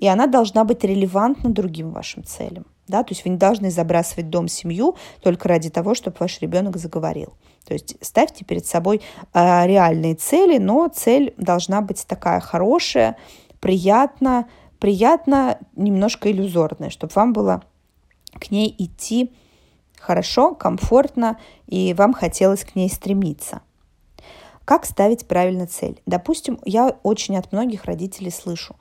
И 0.00 0.06
она 0.06 0.26
должна 0.26 0.64
быть 0.66 0.84
релевантна 0.84 1.48
другим 1.48 1.92
вашим 1.92 2.24
целям. 2.24 2.66
Да? 2.86 3.02
То 3.02 3.12
есть 3.12 3.24
вы 3.24 3.30
не 3.30 3.36
должны 3.36 3.70
забрасывать 3.70 4.30
дом, 4.30 4.48
семью 4.48 4.96
только 5.22 5.48
ради 5.48 5.70
того, 5.70 5.94
чтобы 5.94 6.16
ваш 6.20 6.40
ребенок 6.40 6.76
заговорил. 6.76 7.34
То 7.66 7.72
есть 7.72 7.96
ставьте 8.00 8.44
перед 8.44 8.66
собой 8.66 9.00
э, 9.32 9.66
реальные 9.66 10.14
цели, 10.16 10.58
но 10.58 10.88
цель 10.88 11.34
должна 11.38 11.80
быть 11.80 12.06
такая 12.06 12.40
хорошая, 12.40 13.16
приятная, 13.60 14.46
приятно, 14.78 15.58
немножко 15.76 16.30
иллюзорная, 16.30 16.90
чтобы 16.90 17.12
вам 17.14 17.32
было 17.32 17.62
к 18.38 18.50
ней 18.50 18.74
идти 18.76 19.32
хорошо, 19.98 20.54
комфортно, 20.54 21.38
и 21.66 21.94
вам 21.94 22.12
хотелось 22.12 22.64
к 22.64 22.74
ней 22.74 22.90
стремиться. 22.90 23.62
Как 24.64 24.84
ставить 24.84 25.26
правильно 25.26 25.66
цель? 25.66 26.00
Допустим, 26.06 26.58
я 26.64 26.96
очень 27.02 27.36
от 27.36 27.52
многих 27.52 27.84
родителей 27.84 28.30
слышу, 28.30 28.76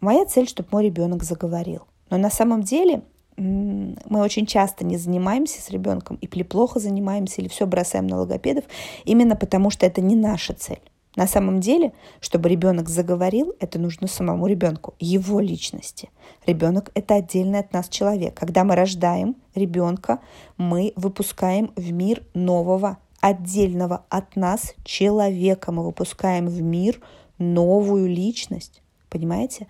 моя 0.00 0.24
цель, 0.24 0.48
чтобы 0.48 0.68
мой 0.72 0.84
ребенок 0.84 1.24
заговорил. 1.24 1.82
Но 2.10 2.16
на 2.18 2.30
самом 2.30 2.62
деле 2.62 3.02
мы 3.38 4.20
очень 4.20 4.46
часто 4.46 4.84
не 4.84 4.96
занимаемся 4.96 5.62
с 5.62 5.70
ребенком 5.70 6.16
или 6.16 6.42
плохо 6.42 6.80
занимаемся, 6.80 7.40
или 7.40 7.48
все 7.48 7.66
бросаем 7.66 8.06
на 8.06 8.18
логопедов, 8.18 8.64
именно 9.04 9.36
потому 9.36 9.70
что 9.70 9.86
это 9.86 10.00
не 10.00 10.16
наша 10.16 10.54
цель. 10.54 10.80
На 11.16 11.26
самом 11.26 11.60
деле, 11.60 11.92
чтобы 12.20 12.48
ребенок 12.48 12.88
заговорил, 12.88 13.54
это 13.58 13.78
нужно 13.80 14.06
самому 14.06 14.46
ребенку, 14.46 14.94
его 15.00 15.40
личности. 15.40 16.10
Ребенок– 16.46 16.90
это 16.94 17.16
отдельный 17.16 17.58
от 17.58 17.72
нас 17.72 17.88
человек. 17.88 18.34
Когда 18.34 18.62
мы 18.62 18.76
рождаем 18.76 19.34
ребенка, 19.54 20.20
мы 20.56 20.92
выпускаем 20.94 21.72
в 21.74 21.90
мир 21.90 22.22
нового, 22.34 22.98
отдельного 23.20 24.04
от 24.08 24.36
нас 24.36 24.74
человека. 24.84 25.72
Мы 25.72 25.84
выпускаем 25.84 26.46
в 26.46 26.62
мир 26.62 27.00
новую 27.38 28.08
личность. 28.08 28.80
Понимаете? 29.08 29.66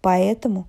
Поэтому 0.00 0.68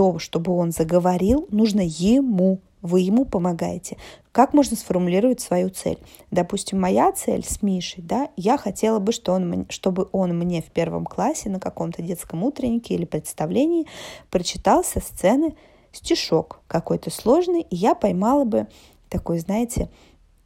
то, 0.00 0.18
чтобы 0.18 0.56
он 0.56 0.72
заговорил, 0.72 1.46
нужно 1.50 1.82
ему 1.82 2.60
вы 2.80 3.00
ему 3.00 3.26
помогаете. 3.26 3.98
Как 4.32 4.54
можно 4.54 4.74
сформулировать 4.74 5.42
свою 5.42 5.68
цель? 5.68 5.98
Допустим, 6.30 6.80
моя 6.80 7.12
цель 7.12 7.44
с 7.44 7.60
Мишей, 7.60 8.02
да, 8.02 8.30
я 8.34 8.56
хотела 8.56 8.98
бы, 8.98 9.12
что 9.12 9.34
он, 9.34 9.66
чтобы 9.68 10.08
он 10.12 10.38
мне 10.38 10.62
в 10.62 10.70
первом 10.70 11.04
классе 11.04 11.50
на 11.50 11.60
каком-то 11.60 12.00
детском 12.00 12.42
утреннике 12.42 12.94
или 12.94 13.04
представлении 13.04 13.86
прочитал 14.30 14.82
со 14.82 15.00
сцены 15.00 15.54
стишок 15.92 16.60
какой-то 16.66 17.10
сложный, 17.10 17.60
и 17.60 17.76
я 17.76 17.94
поймала 17.94 18.44
бы 18.44 18.68
такой, 19.10 19.38
знаете, 19.40 19.90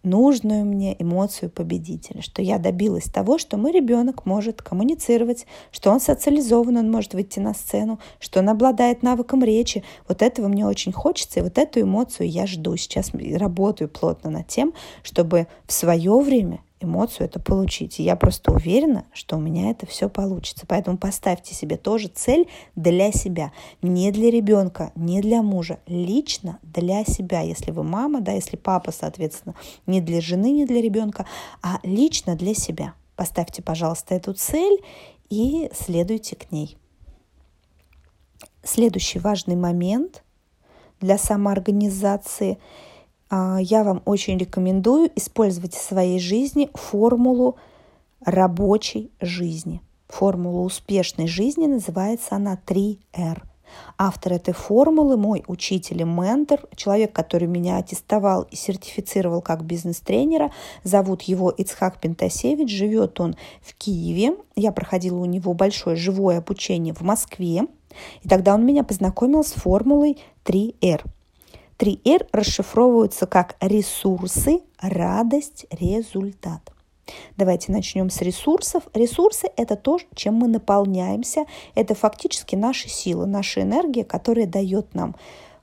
нужную 0.05 0.65
мне 0.65 0.95
эмоцию 1.01 1.51
победителя, 1.51 2.23
что 2.23 2.43
я 2.43 2.59
добилась 2.59 3.05
того, 3.05 3.39
что 3.39 3.57
мой 3.57 3.73
ребенок 3.73 4.27
может 4.27 4.63
коммуницировать, 4.63 5.47
что 5.71 5.91
он 5.91 6.01
социализован, 6.01 6.77
он 6.77 6.91
может 6.91 7.15
выйти 7.15 7.41
на 7.41 7.55
сцену, 7.55 7.99
что 8.21 8.41
он 8.41 8.49
обладает 8.49 9.03
навыком 9.03 9.43
речи. 9.43 9.83
Вот 10.09 10.23
этого 10.23 10.49
мне 10.49 10.67
очень 10.67 10.93
хочется, 10.93 11.41
и 11.41 11.43
вот 11.43 11.59
эту 11.59 11.81
эмоцию 11.81 12.29
я 12.29 12.47
жду. 12.47 12.77
Сейчас 12.77 13.13
работаю 13.13 13.89
плотно 13.89 14.31
над 14.31 14.49
тем, 14.49 14.75
чтобы 15.03 15.47
в 15.67 15.73
свое 15.73 16.19
время 16.21 16.61
эмоцию 16.85 17.27
это 17.27 17.41
получить. 17.41 17.99
И 17.99 18.03
я 18.03 18.17
просто 18.17 18.53
уверена, 18.53 19.05
что 19.13 19.37
у 19.37 19.41
меня 19.41 19.71
это 19.71 19.87
все 19.87 20.09
получится. 20.09 20.65
Поэтому 20.67 20.97
поставьте 20.97 21.55
себе 21.55 21.77
тоже 21.77 22.09
цель 22.09 22.49
для 22.77 23.13
себя. 23.13 23.53
Не 23.83 24.11
для 24.13 24.31
ребенка, 24.31 24.93
не 24.95 25.21
для 25.21 25.43
мужа. 25.43 25.81
Лично 25.87 26.59
для 26.63 27.05
себя. 27.05 27.41
Если 27.41 27.71
вы 27.71 27.83
мама, 27.83 28.21
да, 28.21 28.33
если 28.33 28.57
папа, 28.57 28.93
соответственно, 28.93 29.55
не 29.87 30.01
для 30.01 30.21
жены, 30.21 30.53
не 30.53 30.67
для 30.67 30.81
ребенка, 30.81 31.27
а 31.63 31.81
лично 31.83 32.37
для 32.37 32.55
себя. 32.55 32.95
Поставьте, 33.17 33.63
пожалуйста, 33.63 34.15
эту 34.15 34.35
цель 34.35 34.81
и 35.31 35.71
следуйте 35.75 36.37
к 36.37 36.53
ней. 36.53 36.77
Следующий 38.63 39.19
важный 39.19 39.57
момент 39.57 40.23
для 41.01 41.19
самоорганизации– 41.19 42.59
я 43.61 43.85
вам 43.85 44.03
очень 44.05 44.39
рекомендую 44.39 45.11
использовать 45.17 45.75
в 45.75 45.83
своей 45.83 46.19
жизни 46.21 46.71
формулу 46.75 47.57
рабочей 48.25 49.11
жизни. 49.21 49.81
Формула 50.09 50.61
успешной 50.61 51.27
жизни 51.27 51.67
называется 51.67 52.37
она 52.37 52.59
3R. 52.67 53.43
Автор 53.99 54.35
этой 54.35 54.55
формулы– 54.55 55.17
мой 55.19 55.43
учитель 55.49 56.03
и 56.03 56.05
ментор, 56.05 56.61
человек, 56.77 57.13
который 57.13 57.49
меня 57.49 57.79
аттестовал 57.79 58.43
и 58.43 58.57
сертифицировал 58.57 59.41
как 59.43 59.65
бизнес-тренера. 59.65 60.53
Зовут 60.85 61.23
его 61.23 61.51
Ицхак 61.51 62.01
Пентасевич, 62.01 62.71
живет 62.71 63.19
он 63.21 63.37
в 63.63 63.75
Киеве. 63.75 64.37
Я 64.55 64.71
проходила 64.71 65.19
у 65.19 65.25
него 65.25 65.55
большое 65.55 65.97
живое 65.97 66.39
обучение 66.39 66.95
в 66.95 67.01
Москве. 67.01 67.67
И 68.23 68.29
тогда 68.29 68.55
он 68.55 68.65
меня 68.65 68.85
познакомил 68.85 69.43
с 69.43 69.53
формулой 69.53 70.19
3R– 70.45 71.03
3R 71.79 72.29
расшифровываются 72.33 73.27
как 73.27 73.57
ресурсы, 73.61 74.61
радость, 74.81 75.67
результат. 75.71 76.61
Давайте 77.37 77.73
начнем 77.73 78.11
с 78.11 78.21
ресурсов. 78.23 78.85
Ресурсы– 78.95 79.49
это 79.57 79.77
то, 79.77 79.99
чем 80.15 80.35
мы 80.35 80.49
наполняемся. 80.49 81.45
Это 81.75 81.95
фактически 81.95 82.57
наши 82.57 82.89
силы, 82.89 83.27
наша 83.27 83.63
энергия, 83.63 84.05
которая 84.05 84.47
дает 84.47 84.95
нам 84.95 85.15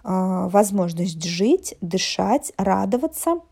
э, 0.03 0.49
возможность 0.49 1.23
жить, 1.23 1.75
дышать, 1.81 2.53
радоваться– 2.57 3.39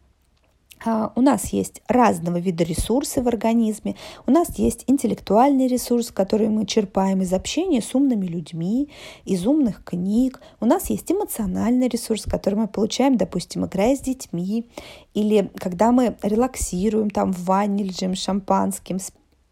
у 0.85 1.21
нас 1.21 1.53
есть 1.53 1.81
разного 1.87 2.37
вида 2.37 2.63
ресурсы 2.63 3.21
в 3.21 3.27
организме. 3.27 3.95
У 4.25 4.31
нас 4.31 4.57
есть 4.57 4.85
интеллектуальный 4.87 5.67
ресурс, 5.67 6.11
который 6.11 6.47
мы 6.49 6.65
черпаем 6.65 7.21
из 7.21 7.33
общения 7.33 7.81
с 7.81 7.93
умными 7.93 8.25
людьми, 8.25 8.89
из 9.25 9.45
умных 9.45 9.83
книг. 9.83 10.39
У 10.61 10.65
нас 10.65 10.89
есть 10.89 11.11
эмоциональный 11.11 11.87
ресурс, 11.87 12.23
который 12.23 12.55
мы 12.55 12.67
получаем, 12.67 13.17
допустим, 13.17 13.65
играя 13.65 13.95
с 13.95 13.99
детьми, 13.99 14.65
или 15.13 15.51
когда 15.55 15.91
мы 15.91 16.15
релаксируем 16.21 17.09
там 17.09 17.33
в 17.33 17.43
ванне, 17.43 17.83
лежим 17.83 18.15
шампанским. 18.15 18.99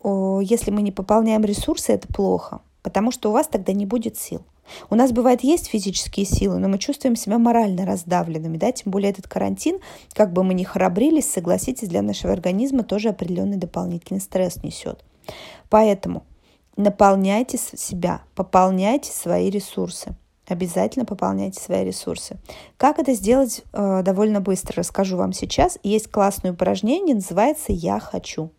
Если 0.04 0.72
мы 0.72 0.82
не 0.82 0.92
пополняем 0.92 1.44
ресурсы, 1.44 1.92
это 1.92 2.08
плохо, 2.08 2.62
потому 2.84 3.12
что 3.12 3.30
у 3.30 3.34
вас 3.34 3.48
тогда 3.48 3.74
не 3.74 3.86
будет 3.86 4.18
сил. 4.18 4.42
У 4.90 4.96
нас 4.96 5.12
бывает 5.12 5.44
есть 5.44 5.68
физические 5.68 6.26
силы, 6.26 6.58
но 6.60 6.68
мы 6.68 6.78
чувствуем 6.78 7.16
себя 7.16 7.38
морально 7.38 7.86
раздавленными, 7.86 8.58
да, 8.58 8.72
тем 8.72 8.92
более 8.92 9.12
этот 9.12 9.28
карантин, 9.28 9.80
как 10.14 10.34
бы 10.34 10.44
мы 10.44 10.54
ни 10.54 10.64
храбрились, 10.64 11.32
согласитесь, 11.32 11.88
для 11.88 12.02
нашего 12.02 12.34
организма 12.34 12.84
тоже 12.84 13.10
определенный 13.10 13.58
дополнительный 13.58 14.22
стресс 14.22 14.64
несет. 14.64 15.04
Поэтому 15.70 16.24
наполняйте 16.76 17.58
себя, 17.58 18.22
пополняйте 18.36 19.12
свои 19.12 19.50
ресурсы. 19.50 20.16
Обязательно 20.48 21.04
пополняйте 21.04 21.60
свои 21.60 21.84
ресурсы. 21.84 22.38
Как 22.78 23.00
это 23.00 23.14
сделать 23.14 23.64
э, 23.74 24.02
довольно 24.02 24.40
быстро, 24.40 24.78
расскажу 24.78 25.18
вам 25.18 25.34
сейчас. 25.34 25.78
Есть 25.84 26.10
классное 26.10 26.54
упражнение, 26.54 27.16
называется 27.16 27.74
«Я 27.74 28.00
хочу». 28.00 28.52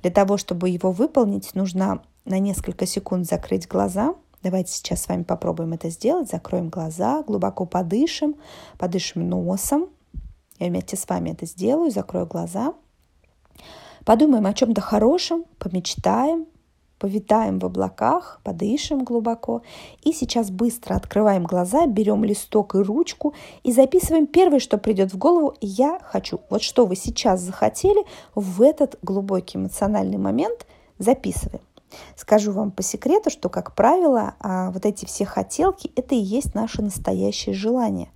Для 0.00 0.10
того, 0.10 0.38
чтобы 0.38 0.70
его 0.70 0.90
выполнить, 0.90 1.54
нужно 1.54 2.00
на 2.24 2.38
несколько 2.38 2.86
секунд 2.86 3.26
закрыть 3.26 3.68
глаза– 3.68 4.14
Давайте 4.42 4.72
сейчас 4.72 5.02
с 5.02 5.08
вами 5.08 5.24
попробуем 5.24 5.72
это 5.72 5.90
сделать. 5.90 6.30
Закроем 6.30 6.68
глаза, 6.68 7.22
глубоко 7.22 7.66
подышим, 7.66 8.36
подышим 8.78 9.28
носом. 9.28 9.88
Я 10.58 10.68
вместе 10.68 10.96
с 10.96 11.08
вами 11.08 11.30
это 11.30 11.46
сделаю, 11.46 11.90
закрою 11.90 12.26
глаза. 12.26 12.74
Подумаем 14.04 14.46
о 14.46 14.54
чем-то 14.54 14.80
хорошем, 14.80 15.44
помечтаем, 15.58 16.46
повитаем 16.98 17.58
в 17.58 17.66
облаках, 17.66 18.40
подышим 18.44 19.04
глубоко. 19.04 19.62
И 20.02 20.12
сейчас 20.12 20.50
быстро 20.50 20.94
открываем 20.94 21.44
глаза, 21.44 21.86
берем 21.86 22.24
листок 22.24 22.74
и 22.74 22.78
ручку 22.78 23.34
и 23.62 23.72
записываем 23.72 24.26
первое, 24.26 24.60
что 24.60 24.78
придет 24.78 25.12
в 25.12 25.18
голову 25.18 25.54
«я 25.60 25.98
хочу». 26.02 26.40
Вот 26.48 26.62
что 26.62 26.86
вы 26.86 26.96
сейчас 26.96 27.40
захотели 27.40 28.04
в 28.34 28.62
этот 28.62 28.98
глубокий 29.02 29.58
эмоциональный 29.58 30.18
момент 30.18 30.66
записываем. 30.98 31.62
Скажу 32.16 32.52
вам 32.52 32.70
по 32.70 32.82
секрету, 32.82 33.30
что, 33.30 33.48
как 33.48 33.74
правило, 33.74 34.34
а, 34.40 34.70
вот 34.70 34.86
эти 34.86 35.04
все 35.04 35.24
хотелки– 35.24 35.90
это 35.96 36.14
и 36.14 36.18
есть 36.18 36.54
наше 36.54 36.82
настоящее 36.82 37.54
желание. 37.54 38.10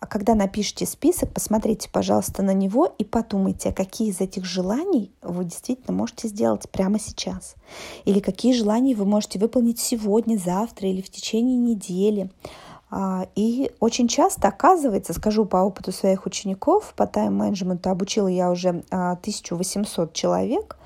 а 0.00 0.06
когда 0.06 0.34
напишите 0.34 0.86
список, 0.86 1.32
посмотрите, 1.32 1.88
пожалуйста, 1.90 2.42
на 2.42 2.52
него 2.52 2.94
и 2.98 3.04
подумайте, 3.04 3.72
какие 3.72 4.10
из 4.10 4.20
этих 4.20 4.44
желаний 4.44 5.12
вы 5.22 5.44
действительно 5.44 5.96
можете 5.96 6.28
сделать 6.28 6.68
прямо 6.70 6.98
сейчас. 6.98 7.54
Или 8.04 8.20
какие 8.20 8.52
желания 8.52 8.94
вы 8.94 9.04
можете 9.04 9.38
выполнить 9.38 9.78
сегодня, 9.78 10.36
завтра 10.36 10.88
или 10.88 11.00
в 11.00 11.10
течение 11.10 11.56
недели. 11.56 12.30
А, 12.96 13.26
и 13.34 13.72
очень 13.80 14.06
часто 14.06 14.46
оказывается, 14.48 15.14
скажу 15.14 15.46
по 15.46 15.56
опыту 15.56 15.90
своих 15.90 16.26
учеников, 16.26 16.94
по 16.96 17.08
тайм-менеджменту 17.08 17.90
обучила 17.90 18.28
я 18.28 18.50
уже 18.50 18.84
1800 18.90 20.10
а, 20.10 20.12
человек, 20.14 20.76
а, 20.78 20.84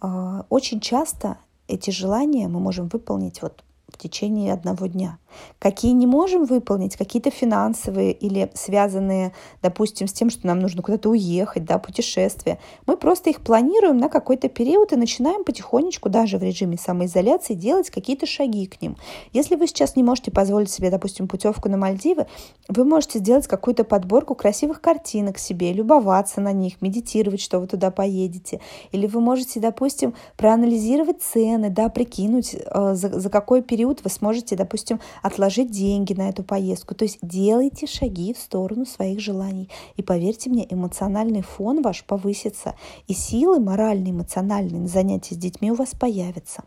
очень 0.00 0.80
часто 0.80 1.38
эти 1.68 1.90
желания 1.90 2.48
мы 2.48 2.60
можем 2.60 2.88
выполнить 2.88 3.42
вот 3.42 3.64
в 3.88 3.98
течение 3.98 4.52
одного 4.52 4.86
дня. 4.86 5.18
Какие 5.58 5.92
не 5.92 6.06
можем 6.06 6.44
выполнить, 6.44 6.96
какие-то 6.96 7.30
финансовые 7.30 8.12
или 8.12 8.50
связанные, 8.54 9.32
допустим, 9.62 10.08
с 10.08 10.12
тем, 10.12 10.30
что 10.30 10.46
нам 10.46 10.60
нужно 10.60 10.82
куда-то 10.82 11.10
уехать, 11.10 11.64
да, 11.64 11.78
путешествия. 11.78 12.58
Мы 12.86 12.96
просто 12.96 13.30
их 13.30 13.40
планируем 13.40 13.98
на 13.98 14.08
какой-то 14.08 14.48
период 14.48 14.92
и 14.92 14.96
начинаем 14.96 15.44
потихонечку, 15.44 16.08
даже 16.08 16.38
в 16.38 16.42
режиме 16.42 16.76
самоизоляции, 16.76 17.54
делать 17.54 17.90
какие-то 17.90 18.26
шаги 18.26 18.66
к 18.66 18.80
ним. 18.80 18.96
Если 19.32 19.56
вы 19.56 19.66
сейчас 19.66 19.96
не 19.96 20.02
можете 20.02 20.30
позволить 20.30 20.70
себе, 20.70 20.90
допустим, 20.90 21.28
путевку 21.28 21.68
на 21.68 21.76
Мальдивы, 21.76 22.26
вы 22.68 22.84
можете 22.84 23.18
сделать 23.18 23.46
какую-то 23.46 23.84
подборку 23.84 24.34
красивых 24.34 24.80
картинок 24.80 25.38
себе, 25.38 25.72
любоваться 25.72 26.40
на 26.40 26.52
них, 26.52 26.82
медитировать, 26.82 27.40
что 27.40 27.60
вы 27.60 27.66
туда 27.66 27.90
поедете. 27.90 28.60
Или 28.92 29.06
вы 29.06 29.20
можете, 29.20 29.60
допустим, 29.60 30.14
проанализировать 30.36 31.22
цены, 31.22 31.70
да, 31.70 31.88
прикинуть, 31.88 32.54
э, 32.54 32.94
за, 32.94 33.20
за 33.20 33.30
какой 33.30 33.62
период 33.62 34.02
вы 34.04 34.10
сможете, 34.10 34.56
допустим, 34.56 35.00
отложить 35.26 35.70
деньги 35.70 36.12
на 36.12 36.28
эту 36.28 36.42
поездку. 36.42 36.94
То 36.94 37.04
есть 37.04 37.18
делайте 37.22 37.86
шаги 37.86 38.32
в 38.32 38.38
сторону 38.38 38.86
своих 38.86 39.20
желаний. 39.20 39.68
И 39.96 40.02
поверьте 40.02 40.50
мне, 40.50 40.66
эмоциональный 40.68 41.42
фон 41.42 41.82
ваш 41.82 42.04
повысится, 42.04 42.74
и 43.06 43.12
силы 43.12 43.60
моральные, 43.60 44.12
эмоциональные 44.12 44.82
на 44.82 44.88
занятия 44.88 45.34
с 45.34 45.38
детьми 45.38 45.70
у 45.70 45.74
вас 45.74 45.90
появятся. 45.98 46.64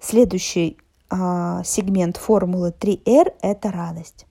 Следующий 0.00 0.78
а, 1.10 1.62
сегмент 1.64 2.16
формулы 2.16 2.74
3R– 2.78 3.34
это 3.42 3.70
радость. 3.70 4.26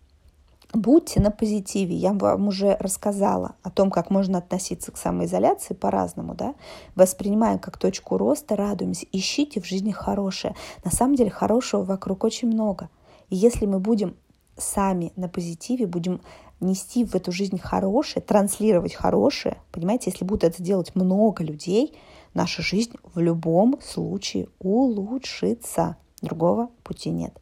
Будьте 0.73 1.19
на 1.19 1.31
позитиве. 1.31 1.95
Я 1.95 2.13
вам 2.13 2.47
уже 2.47 2.77
рассказала 2.79 3.55
о 3.61 3.69
том, 3.69 3.91
как 3.91 4.09
можно 4.09 4.37
относиться 4.37 4.91
к 4.91 4.97
самоизоляции 4.97 5.73
по-разному. 5.73 6.33
Да? 6.33 6.55
Воспринимаем 6.95 7.59
как 7.59 7.77
точку 7.77 8.17
роста, 8.17 8.55
радуемся. 8.55 9.05
Ищите 9.11 9.59
в 9.59 9.65
жизни 9.65 9.91
хорошее. 9.91 10.55
На 10.85 10.91
самом 10.91 11.15
деле 11.15 11.29
хорошего 11.29 11.83
вокруг 11.83 12.23
очень 12.23 12.47
много. 12.47 12.89
И 13.31 13.35
если 13.35 13.65
мы 13.65 13.79
будем 13.79 14.15
сами 14.57 15.11
на 15.15 15.27
позитиве, 15.27 15.88
будем 15.88 16.21
нести 16.59 17.03
в 17.03 17.15
эту 17.15 17.31
жизнь 17.31 17.57
хорошее, 17.57 18.23
транслировать 18.23 18.93
хорошее, 18.93 19.57
понимаете, 19.71 20.11
если 20.11 20.25
будут 20.25 20.43
это 20.43 20.61
делать 20.61 20.93
много 20.93 21.43
людей, 21.43 21.97
наша 22.35 22.61
жизнь 22.61 22.91
в 23.15 23.19
любом 23.19 23.79
случае 23.81 24.47
улучшится. 24.59 25.95
Другого 26.21 26.69
пути 26.83 27.09
нет. 27.09 27.33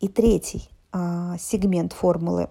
И 0.00 0.08
третий 0.08 0.70
а, 0.92 1.36
сегмент 1.38 1.92
формулы 1.92 2.48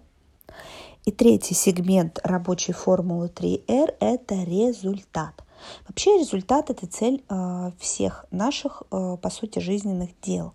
и 1.05 1.11
третий 1.11 1.53
сегмент 1.53 2.19
рабочей 2.23 2.73
формулы 2.73 3.27
3R– 3.27 3.95
это 3.99 4.35
результат. 4.43 5.43
Вообще 5.87 6.17
результат– 6.19 6.69
это 6.71 6.87
цель 6.87 7.23
э, 7.29 7.71
всех 7.79 8.25
наших, 8.31 8.83
э, 8.91 9.17
по 9.21 9.29
сути, 9.29 9.59
жизненных 9.59 10.09
дел. 10.21 10.53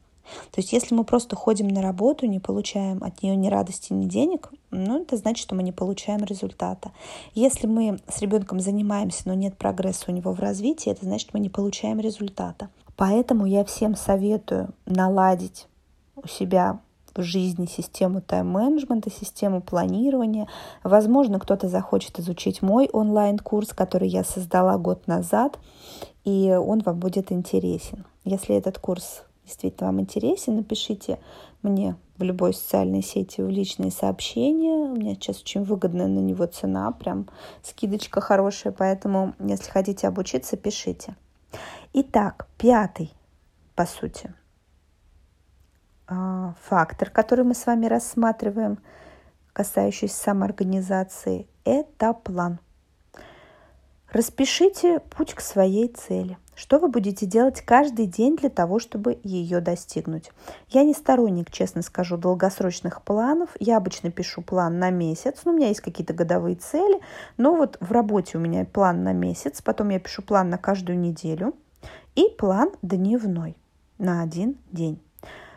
То 0.53 0.61
есть 0.61 0.73
если 0.73 0.95
мы 0.95 1.05
просто 1.05 1.37
ходим 1.37 1.69
на 1.69 1.83
работу, 1.83 2.27
не 2.27 2.39
получаем 2.39 3.03
от 3.03 3.23
нее 3.23 3.37
ни 3.37 3.49
радости, 3.49 3.93
ни 3.93 4.07
денег, 4.07 4.51
ну, 4.71 5.03
это 5.03 5.17
значит, 5.17 5.43
что 5.43 5.55
мы 5.55 5.63
не 5.63 5.73
получаем 5.73 6.25
результата. 6.25 6.93
Если 7.35 7.67
мы 7.67 7.99
с 8.09 8.21
ребенком 8.21 8.61
занимаемся, 8.61 9.23
но 9.25 9.35
нет 9.35 9.57
прогресса 9.57 10.05
у 10.09 10.13
него 10.13 10.33
в 10.33 10.41
развитии, 10.41 10.91
это 10.91 11.05
значит, 11.05 11.31
мы 11.33 11.41
не 11.41 11.49
получаем 11.49 12.01
результата. 12.01 12.69
Поэтому 12.97 13.47
я 13.47 13.65
всем 13.65 13.97
советую 13.97 14.75
наладить 14.87 15.67
у 16.17 16.29
себя 16.29 16.81
в 17.15 17.23
жизни 17.23 17.67
систему 17.67 18.21
тайм-менеджмента, 18.21 19.11
систему 19.11 19.61
планирования. 19.61 20.47
Возможно, 20.85 21.39
кто-то 21.39 21.69
захочет 21.69 22.19
изучить 22.19 22.63
мой 22.63 22.89
онлайн-курс, 22.93 23.73
который 23.73 24.09
я 24.09 24.25
создала 24.25 24.79
год 24.79 25.07
назад, 25.07 25.59
и 26.25 26.53
он 26.53 26.81
вам 26.81 26.99
будет 26.99 27.33
интересен. 27.33 28.05
Если 28.25 28.55
этот 28.55 28.79
курс 28.79 29.25
действительно 29.51 29.89
вам 29.89 30.01
интересен, 30.01 30.57
напишите 30.57 31.19
мне 31.63 31.97
в 32.17 32.23
любой 32.23 32.55
социальной 32.55 33.03
сети 33.03 33.41
в 33.41 33.49
личные 33.49 33.91
сообщения. 33.91 34.73
У 34.73 34.95
меня 34.95 35.15
сейчас 35.15 35.41
очень 35.41 35.65
выгодная 35.65 36.07
на 36.07 36.21
него 36.21 36.47
цена, 36.47 36.91
прям 36.93 37.29
скидочка 37.63 38.21
хорошая, 38.21 38.73
поэтому, 38.73 39.35
если 39.41 39.71
хотите 39.71 40.07
обучиться, 40.07 40.57
пишите. 40.57 41.17
Итак, 41.93 42.49
пятый, 42.57 43.13
по 43.75 43.85
сути, 43.85 44.33
а, 46.07 46.55
фактор, 46.63 47.11
который 47.11 47.45
мы 47.45 47.55
с 47.55 47.67
вами 47.67 47.87
рассматриваем, 47.87 48.79
касающийся 49.53 50.15
самоорганизации, 50.17 51.49
это 51.65 52.13
план. 52.13 52.61
Распишите 54.13 55.01
путь 55.01 55.35
к 55.35 55.41
своей 55.41 55.89
цели. 55.89 56.37
Что 56.61 56.79
вы 56.79 56.89
будете 56.89 57.25
делать 57.25 57.63
каждый 57.63 58.05
день 58.05 58.37
для 58.37 58.51
того, 58.51 58.81
чтобы 58.81 59.19
ее 59.25 59.63
достигнуть? 59.63 60.31
Я 60.69 60.85
не 60.85 60.93
сторонник, 60.93 61.51
честно 61.51 61.81
скажу, 61.81 62.19
долгосрочных 62.19 63.01
планов. 63.01 63.49
Я 63.59 63.79
обычно 63.79 64.11
пишу 64.11 64.43
план 64.43 64.79
на 64.79 64.91
месяц. 64.91 65.41
Ну, 65.47 65.53
у 65.53 65.57
меня 65.57 65.69
есть 65.69 65.81
какие-то 65.81 66.13
годовые 66.13 66.57
цели. 66.57 67.01
Но 67.39 67.57
вот 67.57 67.79
в 67.81 67.91
работе 67.93 68.37
у 68.37 68.43
меня 68.43 68.67
план 68.67 69.05
на 69.05 69.15
месяц. 69.15 69.63
Потом 69.63 69.89
я 69.89 69.99
пишу 69.99 70.21
план 70.21 70.51
на 70.51 70.59
каждую 70.59 70.99
неделю. 71.01 71.55
И 72.15 72.29
план 72.29 72.73
дневной 72.83 73.57
на 73.97 74.21
один 74.21 74.59
день. 74.71 75.01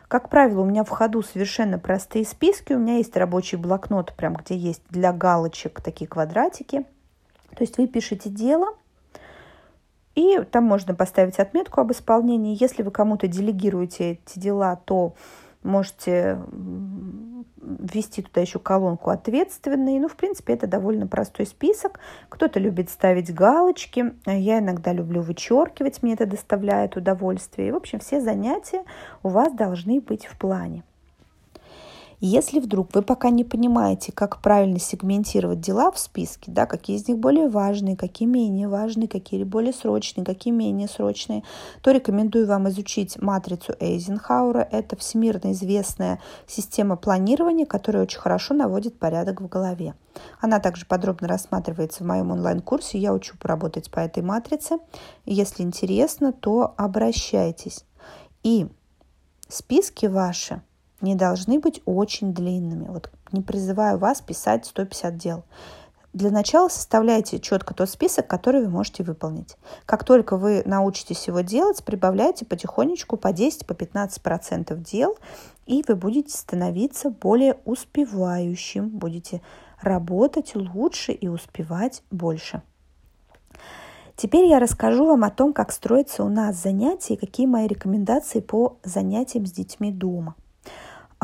Как 0.07 0.29
правило, 0.29 0.61
у 0.61 0.65
меня 0.65 0.85
в 0.85 0.89
ходу 0.89 1.21
совершенно 1.21 1.79
простые 1.79 2.23
списки. 2.23 2.71
У 2.71 2.79
меня 2.79 2.95
есть 2.95 3.17
рабочий 3.17 3.57
блокнот, 3.57 4.13
прям 4.13 4.35
где 4.35 4.55
есть 4.55 4.83
для 4.89 5.11
галочек 5.11 5.81
такие 5.81 6.07
квадратики. 6.07 6.85
То 7.57 7.59
есть 7.59 7.77
вы 7.77 7.87
пишете 7.87 8.29
дело, 8.29 8.67
и 10.15 10.39
там 10.51 10.63
можно 10.65 10.93
поставить 10.93 11.39
отметку 11.39 11.81
об 11.81 11.91
исполнении. 11.91 12.57
Если 12.59 12.83
вы 12.83 12.91
кому-то 12.91 13.27
делегируете 13.27 14.19
эти 14.25 14.39
дела, 14.39 14.75
то 14.75 15.15
можете 15.63 16.39
ввести 17.61 18.21
туда 18.21 18.41
еще 18.41 18.59
колонку 18.59 19.09
«Ответственные». 19.09 19.99
Ну, 19.99 20.07
в 20.07 20.15
принципе, 20.15 20.53
это 20.53 20.67
довольно 20.67 21.07
простой 21.07 21.45
список. 21.45 21.99
Кто-то 22.29 22.59
любит 22.59 22.89
ставить 22.89 23.33
галочки. 23.33 24.13
Я 24.25 24.59
иногда 24.59 24.91
люблю 24.91 25.21
вычеркивать, 25.21 26.03
мне 26.03 26.13
это 26.13 26.25
доставляет 26.25 26.97
удовольствие. 26.97 27.69
И, 27.69 27.71
в 27.71 27.77
общем, 27.77 27.99
все 27.99 28.19
занятия 28.19 28.83
у 29.23 29.29
вас 29.29 29.53
должны 29.53 30.01
быть 30.01 30.25
в 30.25 30.37
плане. 30.37 30.83
Если 32.25 32.61
вдруг 32.61 32.95
вы 32.95 33.01
пока 33.01 33.31
не 33.31 33.43
понимаете, 33.43 34.13
как 34.13 34.41
правильно 34.41 34.79
сегментировать 34.79 35.59
дела 35.59 35.91
в 35.91 35.99
списке, 35.99 36.49
да, 36.53 36.65
какие 36.65 36.95
из 36.95 37.05
них 37.05 37.17
более 37.17 37.49
важные, 37.49 37.97
какие 37.97 38.29
менее 38.29 38.69
важные, 38.69 39.09
какие 39.09 39.43
более 39.43 39.73
срочные, 39.73 40.23
какие 40.23 40.53
менее 40.53 40.87
срочные, 40.87 41.43
то 41.81 41.91
рекомендую 41.91 42.47
вам 42.47 42.69
изучить 42.69 43.21
матрицу 43.21 43.75
Эйзенхауэра. 43.77 44.65
Это 44.71 44.95
всемирно 44.95 45.51
известная 45.51 46.21
система 46.47 46.95
планирования, 46.95 47.65
которая 47.65 48.03
очень 48.03 48.21
хорошо 48.21 48.53
наводит 48.53 48.97
порядок 48.97 49.41
в 49.41 49.49
голове. 49.49 49.93
Она 50.39 50.61
также 50.61 50.85
подробно 50.85 51.27
рассматривается 51.27 52.05
в 52.05 52.07
моем 52.07 52.31
онлайн-курсе. 52.31 52.99
Я 52.99 53.13
учу 53.13 53.35
поработать 53.37 53.91
по 53.91 53.99
этой 53.99 54.23
матрице. 54.23 54.77
Если 55.25 55.61
интересно, 55.61 56.31
то 56.31 56.73
обращайтесь. 56.77 57.83
И 58.43 58.67
списки 59.49 60.05
ваши– 60.05 60.61
не 61.03 61.15
должны 61.15 61.59
быть 61.59 61.81
очень 61.85 62.33
длинными. 62.33 62.87
Вот 62.87 63.11
не 63.31 63.41
призываю 63.41 63.99
вас 63.99 64.21
писать 64.21 64.65
150 64.65 65.17
дел. 65.17 65.43
Для 66.13 66.29
начала 66.29 66.69
составляйте 66.69 67.39
четко 67.39 67.73
тот 67.73 67.89
список, 67.89 68.27
который 68.27 68.61
вы 68.61 68.69
можете 68.69 69.03
выполнить. 69.03 69.57
Как 69.87 70.03
только 70.03 70.37
вы 70.37 70.61
научитесь 70.65 71.27
его 71.27 71.41
делать, 71.41 71.83
прибавляйте 71.83 72.45
потихонечку 72.45 73.17
по 73.17 73.29
10-15% 73.29 73.65
по 73.65 73.73
15% 73.73 74.77
дел, 74.77 75.17
и 75.65 75.83
вы 75.87 75.95
будете 75.95 76.37
становиться 76.37 77.09
более 77.09 77.57
успевающим, 77.65 78.89
будете 78.89 79.41
работать 79.81 80.55
лучше 80.55 81.13
и 81.13 81.27
успевать 81.27 82.03
больше. 82.11 82.61
Теперь 84.15 84.45
я 84.45 84.59
расскажу 84.59 85.07
вам 85.07 85.23
о 85.23 85.31
том, 85.31 85.51
как 85.51 85.71
строится 85.71 86.23
у 86.23 86.29
нас 86.29 86.61
занятия 86.61 87.15
и 87.15 87.17
какие 87.17 87.47
мои 87.47 87.65
рекомендации 87.65 88.39
по 88.39 88.77
занятиям 88.83 89.47
с 89.47 89.51
детьми 89.51 89.91
дома. 89.91 90.35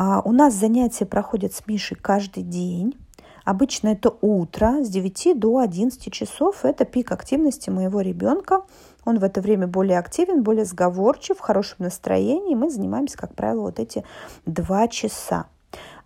А 0.02 0.22
у 0.24 0.32
нас 0.32 0.54
занятия 0.54 1.04
проходят 1.04 1.52
с 1.52 1.66
Мишей 1.66 1.94
каждый 1.94 2.42
день. 2.42 2.98
Обычно 3.44 3.88
это 3.88 4.14
утро 4.22 4.82
с 4.82 4.88
9 4.88 5.38
до 5.38 5.58
11 5.58 6.10
часов. 6.10 6.64
Это 6.64 6.86
пик 6.86 7.12
активности 7.12 7.68
моего 7.68 8.00
ребенка. 8.00 8.62
Он 9.04 9.18
в 9.18 9.24
это 9.24 9.42
время 9.42 9.66
более 9.66 9.98
активен, 9.98 10.42
более 10.42 10.64
сговорчив, 10.64 11.36
в 11.36 11.40
хорошем 11.40 11.76
настроении. 11.80 12.54
Мы 12.54 12.70
занимаемся, 12.70 13.18
как 13.18 13.34
правило, 13.34 13.60
вот 13.60 13.78
эти 13.78 14.02
два 14.46 14.88
часа. 14.88 15.44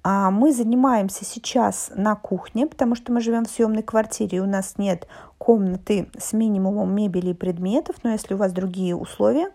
А 0.03 0.33
мы 0.33 0.53
занимаемся 0.53 1.25
сейчас 1.25 1.93
на 1.95 2.17
кухне, 2.17 2.67
потому 2.67 2.97
что 2.97 3.13
мы 3.13 3.21
живем 3.21 3.45
в 3.45 3.51
съемной 3.51 3.85
квартире, 3.85 4.39
и 4.39 4.41
у 4.41 4.47
нас 4.47 4.75
нет 4.77 5.07
комнаты 5.39 6.11
с 6.19 6.33
минимумом 6.33 6.93
мебели 6.93 7.31
и 7.31 7.35
предметов, 7.35 7.95
но 8.03 8.11
если 8.11 8.35
у 8.35 8.39
вас 8.39 8.53
другие 8.53 8.97
условия, 8.97 9.53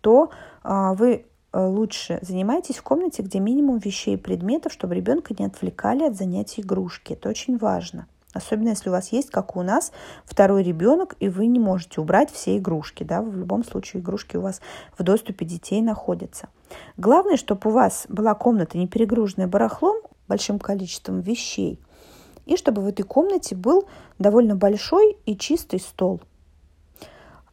то 0.00 0.30
а, 0.64 0.94
вы 0.94 1.24
лучше 1.56 2.18
занимайтесь 2.22 2.76
в 2.76 2.82
комнате, 2.82 3.22
где 3.22 3.40
минимум 3.40 3.78
вещей 3.78 4.14
и 4.14 4.18
предметов, 4.18 4.72
чтобы 4.72 4.94
ребенка 4.94 5.34
не 5.38 5.46
отвлекали 5.46 6.04
от 6.04 6.16
занятий 6.16 6.60
игрушки. 6.60 7.14
Это 7.14 7.28
очень 7.28 7.56
важно. 7.56 8.06
Особенно 8.34 8.68
если 8.68 8.90
у 8.90 8.92
вас 8.92 9.12
есть, 9.12 9.30
как 9.30 9.56
у 9.56 9.62
нас, 9.62 9.92
второй 10.26 10.62
ребенок, 10.62 11.16
и 11.20 11.28
вы 11.30 11.46
не 11.46 11.58
можете 11.58 12.02
убрать 12.02 12.30
все 12.30 12.58
игрушки. 12.58 13.02
Да? 13.02 13.22
В 13.22 13.34
любом 13.34 13.64
случае 13.64 14.02
игрушки 14.02 14.36
у 14.36 14.42
вас 14.42 14.60
в 14.98 15.02
доступе 15.02 15.46
детей 15.46 15.80
находятся. 15.80 16.48
Главное, 16.98 17.38
чтобы 17.38 17.70
у 17.70 17.72
вас 17.72 18.04
была 18.10 18.34
комната 18.34 18.76
не 18.76 18.86
перегруженная 18.86 19.46
барахлом, 19.46 19.96
большим 20.28 20.58
количеством 20.58 21.22
вещей, 21.22 21.80
и 22.44 22.56
чтобы 22.56 22.82
в 22.82 22.86
этой 22.86 23.04
комнате 23.04 23.54
был 23.54 23.88
довольно 24.18 24.54
большой 24.54 25.16
и 25.24 25.36
чистый 25.36 25.80
стол. 25.80 26.20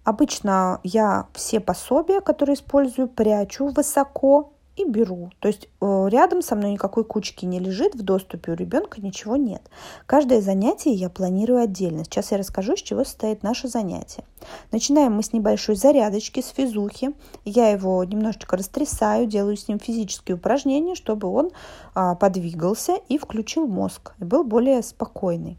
Обычно 0.04 0.80
я 0.84 1.28
все 1.34 1.60
пособия, 1.60 2.20
которые 2.20 2.56
использую, 2.56 3.08
прячу 3.08 3.68
высоко 3.68 4.54
и 4.76 4.86
беру. 4.86 5.30
То 5.40 5.48
есть 5.48 5.70
э, 5.82 6.08
рядом 6.10 6.42
со 6.42 6.56
мной 6.56 6.72
никакой 6.72 7.04
кучки 7.04 7.46
не 7.46 7.60
лежит, 7.60 7.96
в 7.96 8.02
доступе 8.02 8.52
у 8.52 8.56
ребенка 8.56 9.02
ничего 9.02 9.36
нет. 9.36 9.62
Каждое 10.06 10.42
занятие 10.42 10.94
я 10.94 11.10
планирую 11.10 11.62
отдельно. 11.62 12.04
Сейчас 12.04 12.32
я 12.32 12.38
расскажу, 12.38 12.76
с 12.76 12.82
чего 12.82 13.04
состоит 13.04 13.44
наше 13.44 13.68
занятие. 13.68 14.24
Начинаем 14.72 15.14
мы 15.14 15.24
с 15.24 15.32
небольшой 15.32 15.76
зарядочки, 15.76 16.42
с 16.42 16.50
физухи. 16.50 17.14
Я 17.46 17.70
его 17.70 18.04
немножечко 18.04 18.58
растрясаю, 18.58 19.28
делаю 19.28 19.58
с 19.58 19.68
ним 19.68 19.80
физические 19.80 20.36
упражнения, 20.36 20.96
чтобы 20.96 21.28
он 21.28 21.52
а, 21.94 22.16
подвигался 22.16 22.98
и 23.10 23.18
включил 23.18 23.68
мозг, 23.68 24.14
и 24.20 24.24
был 24.24 24.44
более 24.44 24.82
спокойный. 24.82 25.58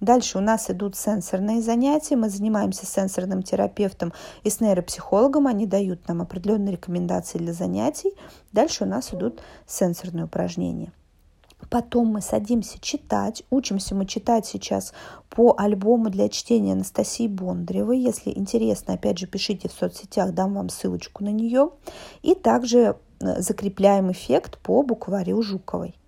Дальше 0.00 0.38
у 0.38 0.40
нас 0.40 0.70
идут 0.70 0.96
сенсорные 0.96 1.60
занятия. 1.60 2.16
Мы 2.16 2.30
занимаемся 2.30 2.86
сенсорным 2.86 3.42
терапевтом 3.42 4.12
и 4.42 4.50
с 4.50 4.60
нейропсихологом. 4.60 5.46
Они 5.46 5.66
дают 5.66 6.08
нам 6.08 6.22
определенные 6.22 6.72
рекомендации 6.72 7.38
для 7.38 7.52
занятий. 7.52 8.12
Дальше 8.52 8.84
у 8.84 8.86
нас 8.86 9.12
идут 9.12 9.40
сенсорные 9.66 10.24
упражнения. 10.24 10.92
Потом 11.68 12.06
мы 12.06 12.22
садимся 12.22 12.80
читать. 12.80 13.44
Учимся 13.50 13.94
мы 13.94 14.06
читать 14.06 14.46
сейчас 14.46 14.94
по 15.28 15.54
альбому 15.58 16.08
для 16.08 16.30
чтения 16.30 16.72
Анастасии 16.72 17.28
Бондаревой. 17.28 17.98
Если 17.98 18.30
интересно, 18.30 18.94
опять 18.94 19.18
же, 19.18 19.26
пишите 19.26 19.68
в 19.68 19.72
соцсетях, 19.72 20.32
дам 20.32 20.54
вам 20.54 20.70
ссылочку 20.70 21.22
на 21.22 21.28
нее. 21.28 21.70
И 22.22 22.34
также 22.34 22.96
э, 23.20 23.42
закрепляем 23.42 24.10
эффект 24.10 24.58
по 24.58 24.82
букварю 24.82 25.42
Жуковой. 25.42 25.99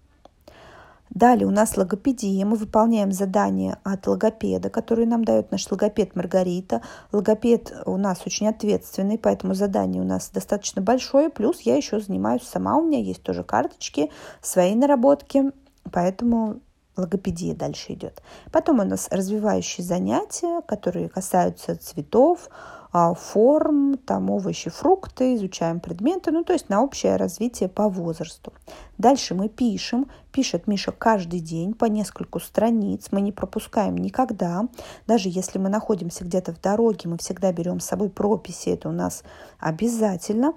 Далее 1.14 1.46
у 1.46 1.51
нас 1.51 1.77
логопедия. 1.77 2.46
Мы 2.46 2.57
выполняем 2.57 3.12
задания 3.12 3.79
от 3.85 4.07
логопеда, 4.07 4.70
которые 4.70 5.07
нам 5.07 5.25
дает 5.25 5.51
наш 5.51 5.70
логопед 5.70 6.16
Маргарита. 6.16 6.81
Логопед 7.12 7.72
у 7.85 7.98
нас 7.98 8.22
очень 8.25 8.48
ответственный, 8.48 9.18
поэтому 9.18 9.55
задание 9.55 10.01
у 10.01 10.07
нас 10.07 10.31
достаточно 10.31 10.81
большое. 10.81 11.29
Плюс 11.29 11.61
я 11.61 11.77
еще 11.77 12.01
занимаюсь 12.01 12.44
сама. 12.44 12.79
У 12.79 12.87
меня 12.87 12.98
есть 12.98 13.22
тоже 13.22 13.44
карточки, 13.44 14.11
свои 14.40 14.75
наработки. 14.75 15.53
Поэтому 15.92 16.61
логопедия 16.96 17.55
дальше 17.55 17.92
идет. 17.94 18.22
Потом 18.50 18.81
у 18.81 18.85
нас 18.85 19.09
развивающие 19.11 19.85
занятия, 19.85 20.61
которые 20.62 21.09
касаются 21.09 21.76
цветов, 21.76 22.48
а, 22.94 23.14
форм, 23.14 23.96
там 23.96 24.28
овощи, 24.28 24.68
фрукты, 24.68 25.35
изучаем 25.37 25.81
предметы, 25.81 26.31
ну 26.31 26.44
то 26.44 26.52
есть 26.52 26.68
на 26.68 26.83
общее 26.83 27.16
развитие 27.16 27.70
по 27.70 27.88
возрасту. 27.88 28.52
Дальше 28.98 29.35
мы 29.35 29.48
пишем, 29.48 30.11
пишет 30.31 30.66
Миша 30.66 30.92
каждый 30.92 31.40
день 31.40 31.72
по 31.72 31.87
нескольку 31.87 32.38
страниц, 32.38 33.09
мы 33.11 33.22
не 33.22 33.33
пропускаем 33.33 33.96
никогда, 33.96 34.68
даже 35.07 35.31
если 35.31 35.59
мы 35.59 35.70
находимся 35.70 36.24
где-то 36.24 36.52
в 36.52 36.61
дороге, 36.61 37.09
мы 37.09 37.16
всегда 37.16 37.50
берем 37.50 37.81
с 37.81 37.87
собой 37.87 38.11
прописи, 38.11 38.68
это 38.68 38.90
у 38.90 38.92
нас 38.92 39.22
обязательно. 39.59 40.52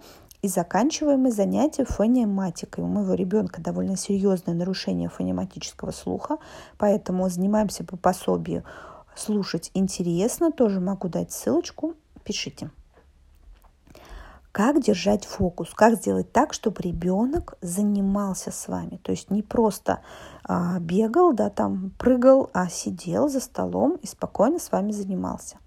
И 0.46 0.48
заканчиваем 0.48 1.22
мы 1.22 1.32
занятия 1.32 1.86
фонематикой. 1.86 2.84
У 2.84 2.88
моего 2.88 3.16
ребенка 3.16 3.62
довольно 3.62 3.98
серьезное 3.98 4.54
нарушение 4.54 5.10
фонематического 5.10 5.90
слуха, 5.90 6.38
поэтому 6.78 7.28
занимаемся 7.30 7.84
по 7.84 7.98
пособию 7.98 8.64
слушать 9.16 9.72
интересно. 9.74 10.52
Тоже 10.52 10.80
могу 10.80 11.10
дать 11.10 11.32
ссылочку 11.32 11.96
пишите. 12.24 12.70
Как 14.52 14.84
держать 14.84 15.26
фокус? 15.26 15.72
Как 15.74 15.96
сделать 15.96 16.32
так, 16.32 16.54
чтобы 16.54 16.80
ребенок 16.84 17.56
занимался 17.62 18.52
с 18.52 18.68
вами? 18.68 18.98
То 18.98 19.14
есть 19.14 19.32
не 19.32 19.42
просто 19.42 20.02
а, 20.44 20.78
бегал, 20.80 21.34
да, 21.34 21.50
там 21.50 21.92
прыгал, 21.98 22.52
а 22.54 22.70
сидел 22.70 23.30
за 23.30 23.40
столом 23.40 23.96
и 23.96 24.06
спокойно 24.06 24.60
с 24.60 24.72
вами 24.72 24.92
занимался. 24.92 25.58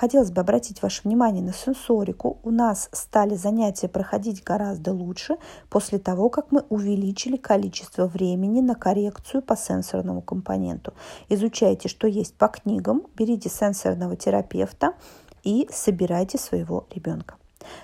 Хотелось 0.00 0.30
бы 0.30 0.40
обратить 0.40 0.80
ваше 0.80 1.02
внимание 1.04 1.44
на 1.44 1.52
сенсорику. 1.52 2.38
У 2.42 2.50
нас 2.50 2.88
стали 2.90 3.34
занятия 3.34 3.86
проходить 3.86 4.42
гораздо 4.42 4.94
лучше 4.94 5.36
после 5.68 5.98
того, 5.98 6.30
как 6.30 6.50
мы 6.52 6.64
увеличили 6.70 7.36
количество 7.36 8.06
времени 8.06 8.62
на 8.62 8.74
коррекцию 8.74 9.42
по 9.42 9.58
сенсорному 9.58 10.22
компоненту. 10.22 10.94
Изучайте, 11.28 11.90
что 11.90 12.06
есть 12.06 12.34
по 12.34 12.48
книгам, 12.48 13.02
берите 13.14 13.50
сенсорного 13.50 14.16
терапевта, 14.16 14.94
и 15.44 15.68
собирайте 15.70 16.38
своего 16.38 16.86
ребенка. 16.94 17.34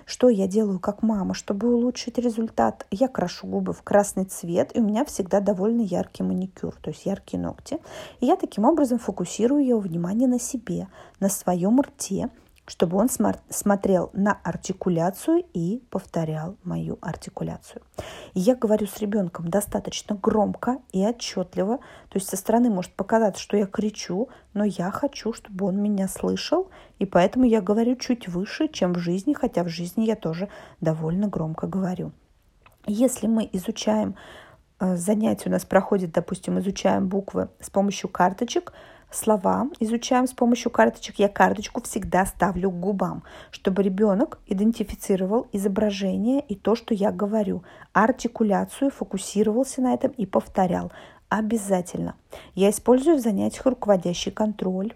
Что 0.05 0.29
я 0.29 0.47
делаю 0.47 0.79
как 0.79 1.03
мама, 1.03 1.35
чтобы 1.35 1.75
улучшить 1.75 2.19
результат? 2.19 2.87
Я 2.91 3.09
крашу 3.09 3.47
губы 3.47 3.73
в 3.73 3.83
красный 3.83 4.25
цвет, 4.25 4.71
и 4.75 4.81
у 4.81 4.85
меня 4.85 5.05
всегда 5.05 5.41
довольно 5.41 5.83
яркий 5.83 6.23
маникюр, 6.23 6.75
то 6.81 6.91
есть 6.91 7.07
яркие 7.07 7.43
ногти. 7.43 7.79
И 8.21 8.27
я 8.27 8.37
таким 8.37 8.65
образом 8.65 8.99
фокусирую 8.99 9.67
его 9.67 9.81
внимание 9.81 10.29
на 10.29 10.39
себе, 10.39 10.89
на 11.21 11.29
своем 11.29 11.81
рте, 11.81 12.31
чтобы 12.67 12.97
он 12.99 13.09
смотрел 13.51 14.11
на 14.13 14.39
артикуляцию 14.43 15.45
и 15.53 15.83
повторял 15.91 16.57
мою 16.65 16.99
артикуляцию. 17.01 17.83
Я 18.39 18.55
говорю 18.55 18.87
с 18.87 18.99
ребенком 18.99 19.49
достаточно 19.49 20.15
громко 20.15 20.77
и 20.93 21.03
отчетливо, 21.07 21.79
то 21.79 22.17
есть 22.17 22.29
со 22.29 22.37
стороны 22.37 22.69
может 22.69 22.93
показаться, 22.93 23.43
что 23.43 23.57
я 23.57 23.65
кричу, 23.65 24.29
но 24.53 24.63
я 24.63 24.91
хочу, 24.91 25.33
чтобы 25.33 25.65
он 25.65 25.81
меня 25.81 26.07
слышал, 26.07 26.69
и 26.99 27.07
поэтому 27.07 27.47
я 27.47 27.63
говорю 27.63 27.97
чуть 27.97 28.29
выше, 28.29 28.69
чем 28.69 28.93
в 28.93 28.99
жизни, 28.99 29.33
хотя 29.33 29.65
в 29.65 29.69
жизни 29.69 30.05
я 30.05 30.17
тоже 30.17 30.51
довольно 30.83 31.29
громко 31.29 31.67
говорю. 31.67 32.13
Если 32.87 33.27
мы 33.27 33.49
изучаем 33.55 34.17
э, 34.81 34.97
занятия, 34.97 35.49
у 35.49 35.53
нас 35.53 35.65
проходит, 35.65 36.13
допустим, 36.13 36.59
изучаем 36.59 37.09
буквы 37.09 37.49
с 37.61 37.71
помощью 37.71 38.11
карточек– 38.11 38.75
слова 39.11 39.69
изучаем 39.81 40.27
с 40.27 40.33
помощью 40.33 40.71
карточек, 40.71 41.19
я 41.19 41.29
карточку 41.29 41.83
всегда 41.83 42.27
ставлю 42.27 42.71
к 42.71 42.81
губам, 42.81 43.23
чтобы 43.51 43.83
ребенок 43.83 44.39
идентифицировал 44.47 45.47
изображение 45.53 46.41
и 46.41 46.55
то, 46.55 46.75
что 46.75 46.95
я 46.95 47.13
говорю, 47.13 47.63
артикуляцию, 47.93 48.91
фокусировался 48.91 49.81
на 49.83 49.95
этом 49.95 50.11
и 50.13 50.27
повторял. 50.27 50.93
Обязательно. 51.29 52.15
Я 52.55 52.71
использую 52.71 53.17
в 53.17 53.21
занятиях 53.21 53.67
руководящий 53.67 54.31
контроль. 54.31 54.93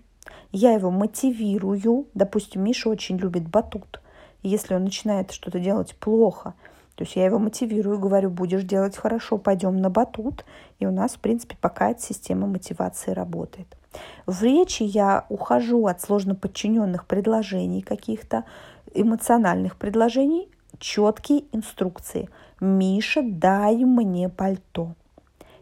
Я 0.52 0.72
его 0.72 0.90
мотивирую. 0.90 2.06
Допустим, 2.14 2.62
Миша 2.64 2.88
очень 2.88 3.16
любит 3.16 3.48
батут. 3.48 4.00
Если 4.42 4.74
он 4.74 4.84
начинает 4.84 5.32
что-то 5.32 5.58
делать 5.58 5.94
плохо, 5.96 6.54
то 6.94 7.04
есть 7.04 7.16
я 7.16 7.24
его 7.24 7.38
мотивирую, 7.38 7.98
говорю, 7.98 8.30
будешь 8.30 8.62
делать 8.62 8.96
хорошо, 8.96 9.38
пойдем 9.38 9.76
на 9.78 9.90
батут. 9.90 10.44
И 10.78 10.86
у 10.86 10.92
нас, 10.92 11.12
в 11.12 11.18
принципе, 11.18 11.56
пока 11.60 11.90
эта 11.90 12.02
система 12.02 12.46
мотивации 12.46 13.12
работает. 13.12 13.76
В 14.26 14.42
речи 14.42 14.82
я 14.82 15.26
ухожу 15.28 15.86
от 15.86 16.00
сложно 16.00 16.34
подчиненных 16.34 17.06
предложений 17.06 17.82
каких-то, 17.82 18.44
эмоциональных 18.94 19.76
предложений, 19.76 20.48
четкие 20.78 21.44
инструкции. 21.52 22.28
Миша, 22.60 23.22
дай 23.22 23.76
мне 23.76 24.28
пальто. 24.28 24.94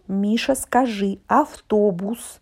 Миша, 0.07 0.55
скажи 0.55 1.19
автобус. 1.27 2.41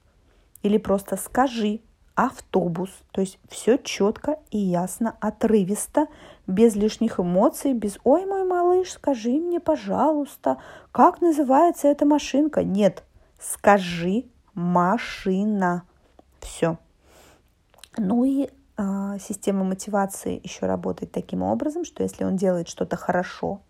Или 0.62 0.78
просто 0.78 1.16
скажи 1.16 1.80
автобус. 2.16 2.90
То 3.12 3.20
есть 3.20 3.38
все 3.48 3.76
четко 3.76 4.38
и 4.50 4.58
ясно, 4.58 5.16
отрывисто, 5.20 6.06
без 6.46 6.74
лишних 6.74 7.20
эмоций, 7.20 7.72
без 7.72 7.98
«Ой, 8.02 8.24
мой 8.24 8.44
малыш, 8.44 8.92
скажи 8.92 9.30
мне, 9.30 9.60
пожалуйста, 9.60 10.56
как 10.90 11.20
называется 11.20 11.88
эта 11.88 12.06
машинка?» 12.06 12.64
Нет, 12.64 13.04
скажи 13.38 14.24
машина. 14.56 15.84
Все. 16.40 16.78
Ну 17.96 18.24
и 18.24 18.48
э, 18.76 19.18
система 19.20 19.62
мотивации 19.62 20.40
еще 20.42 20.66
работает 20.66 21.12
таким 21.12 21.42
образом, 21.42 21.84
что 21.84 22.02
если 22.02 22.24
он 22.24 22.36
делает 22.36 22.68
что-то 22.68 22.96
хорошо, 22.96 23.60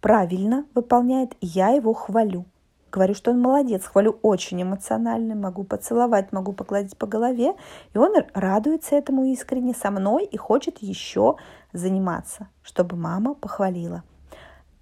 правильно 0.00 0.66
выполняет, 0.74 1.34
я 1.40 1.70
его 1.70 1.94
хвалю. 1.94 2.44
Говорю, 2.92 3.14
что 3.14 3.30
он 3.30 3.40
молодец, 3.40 3.84
хвалю 3.84 4.18
очень 4.22 4.62
эмоционально, 4.62 5.34
могу 5.34 5.64
поцеловать, 5.64 6.32
могу 6.32 6.52
погладить 6.52 6.96
по 6.96 7.06
голове. 7.06 7.54
И 7.94 7.98
он 7.98 8.14
радуется 8.32 8.94
этому 8.94 9.24
искренне 9.24 9.74
со 9.74 9.90
мной 9.90 10.24
и 10.24 10.36
хочет 10.36 10.78
еще 10.78 11.36
заниматься, 11.72 12.48
чтобы 12.62 12.96
мама 12.96 13.34
похвалила. 13.34 14.02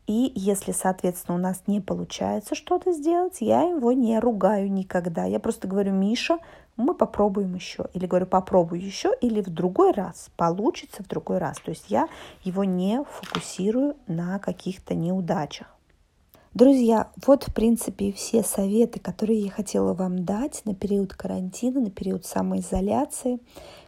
И 0.07 0.33
если, 0.35 0.73
соответственно, 0.73 1.38
у 1.38 1.40
нас 1.40 1.62
не 1.67 1.81
получается 1.81 2.55
что-то 2.55 2.93
сделать, 2.93 3.38
я 3.40 3.62
его 3.62 3.93
не 3.93 4.19
ругаю 4.19 4.71
никогда. 4.71 5.25
Я 5.25 5.40
просто 5.40 5.67
говорю, 5.67 5.93
Миша, 5.93 6.38
мы 6.77 6.95
попробуем 6.95 7.55
еще. 7.55 7.87
Или 7.95 8.07
говорю, 8.07 8.27
попробуй 8.27 8.81
еще, 8.81 9.14
или 9.21 9.40
в 9.40 9.49
другой 9.49 9.93
раз. 9.93 10.31
Получится 10.37 11.03
в 11.03 11.09
другой 11.09 11.38
раз. 11.38 11.59
То 11.59 11.71
есть 11.71 11.87
я 11.88 12.09
его 12.43 12.64
не 12.64 13.03
фокусирую 13.05 13.97
на 14.07 14.38
каких-то 14.38 14.95
неудачах. 14.95 15.69
Друзья, 16.53 17.09
вот 17.27 17.49
в 17.49 17.53
принципе 17.53 18.12
все 18.12 18.45
советы, 18.45 19.01
которые 19.01 19.40
я 19.40 19.51
хотела 19.51 19.93
вам 19.93 20.25
дать 20.25 20.62
на 20.64 20.73
период 20.73 21.12
карантина, 21.12 21.81
на 21.81 21.90
период 21.90 22.25
самоизоляции. 22.27 23.40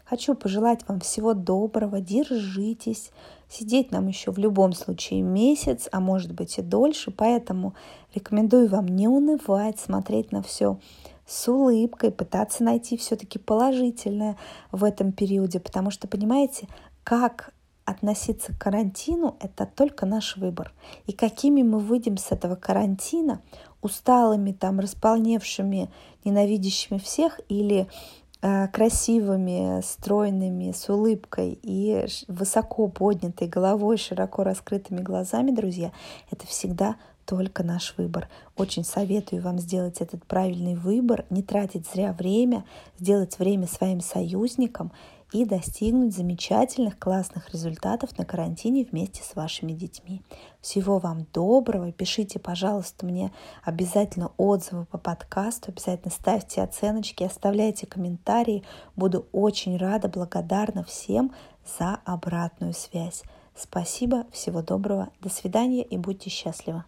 Хочу 0.08 0.36
пожелать 0.36 0.86
вам 0.86 1.00
всего 1.00 1.34
доброго, 1.34 2.00
держитесь. 2.00 3.10
Сидеть 3.48 3.90
нам 3.90 4.06
еще 4.06 4.30
в 4.30 4.38
любом 4.38 4.72
случае 4.72 5.22
месяц, 5.22 5.88
а 5.90 5.98
может 5.98 6.32
быть 6.32 6.58
и 6.58 6.62
дольше, 6.62 7.10
поэтому 7.10 7.74
рекомендую 8.14 8.68
вам 8.68 8.86
не 8.86 9.08
унывать, 9.08 9.80
смотреть 9.80 10.30
на 10.30 10.42
все 10.42 10.78
с 11.26 11.48
улыбкой, 11.48 12.12
пытаться 12.12 12.62
найти 12.62 12.96
все-таки 12.96 13.40
положительное 13.40 14.36
в 14.70 14.84
этом 14.84 15.10
периоде, 15.10 15.58
потому 15.58 15.90
что, 15.90 16.06
понимаете, 16.06 16.68
как 17.02 17.52
относиться 17.84 18.52
к 18.52 18.58
карантину– 18.58 19.36
это 19.40 19.66
только 19.66 20.06
наш 20.06 20.36
выбор. 20.36 20.72
И 21.06 21.12
какими 21.12 21.62
мы 21.62 21.80
выйдем 21.80 22.16
с 22.16 22.30
этого 22.30 22.54
карантина, 22.54 23.40
усталыми, 23.82 24.52
там, 24.52 24.78
располневшими, 24.80 25.90
ненавидящими 26.24 26.98
всех 26.98 27.40
или 27.48 27.88
красивыми, 28.40 29.80
стройными, 29.82 30.72
с 30.72 30.88
улыбкой 30.88 31.58
и 31.62 32.06
высоко 32.28 32.88
поднятой 32.88 33.48
головой, 33.48 33.96
широко 33.96 34.44
раскрытыми 34.44 35.00
глазами, 35.00 35.50
друзья, 35.50 35.92
это 36.30 36.46
всегда 36.46 36.96
только 37.26 37.64
наш 37.64 37.94
выбор. 37.98 38.28
Очень 38.56 38.84
советую 38.84 39.42
вам 39.42 39.58
сделать 39.58 40.00
этот 40.00 40.24
правильный 40.24 40.76
выбор, 40.76 41.24
не 41.28 41.42
тратить 41.42 41.86
зря 41.92 42.12
время, 42.12 42.64
сделать 42.98 43.38
время 43.38 43.66
своим 43.66 44.00
союзником 44.00 44.92
и 45.32 45.44
достигнуть 45.44 46.14
замечательных, 46.14 46.98
классных 46.98 47.52
результатов 47.52 48.16
на 48.18 48.24
карантине 48.24 48.84
вместе 48.84 49.22
с 49.22 49.34
вашими 49.34 49.72
детьми. 49.72 50.22
Всего 50.60 50.98
вам 50.98 51.26
доброго. 51.32 51.92
Пишите, 51.92 52.38
пожалуйста, 52.38 53.06
мне 53.06 53.32
обязательно 53.64 54.32
отзывы 54.36 54.86
по 54.86 54.98
подкасту, 54.98 55.72
обязательно 55.72 56.10
ставьте 56.10 56.62
оценочки, 56.62 57.24
оставляйте 57.24 57.86
комментарии. 57.86 58.64
Буду 58.94 59.26
очень 59.32 59.76
рада, 59.76 60.08
благодарна 60.08 60.84
всем 60.84 61.32
за 61.78 62.00
обратную 62.04 62.72
связь. 62.72 63.22
Спасибо, 63.56 64.26
всего 64.32 64.62
доброго, 64.62 65.08
до 65.20 65.28
свидания 65.28 65.82
и 65.82 65.96
будьте 65.96 66.30
счастливы. 66.30 66.84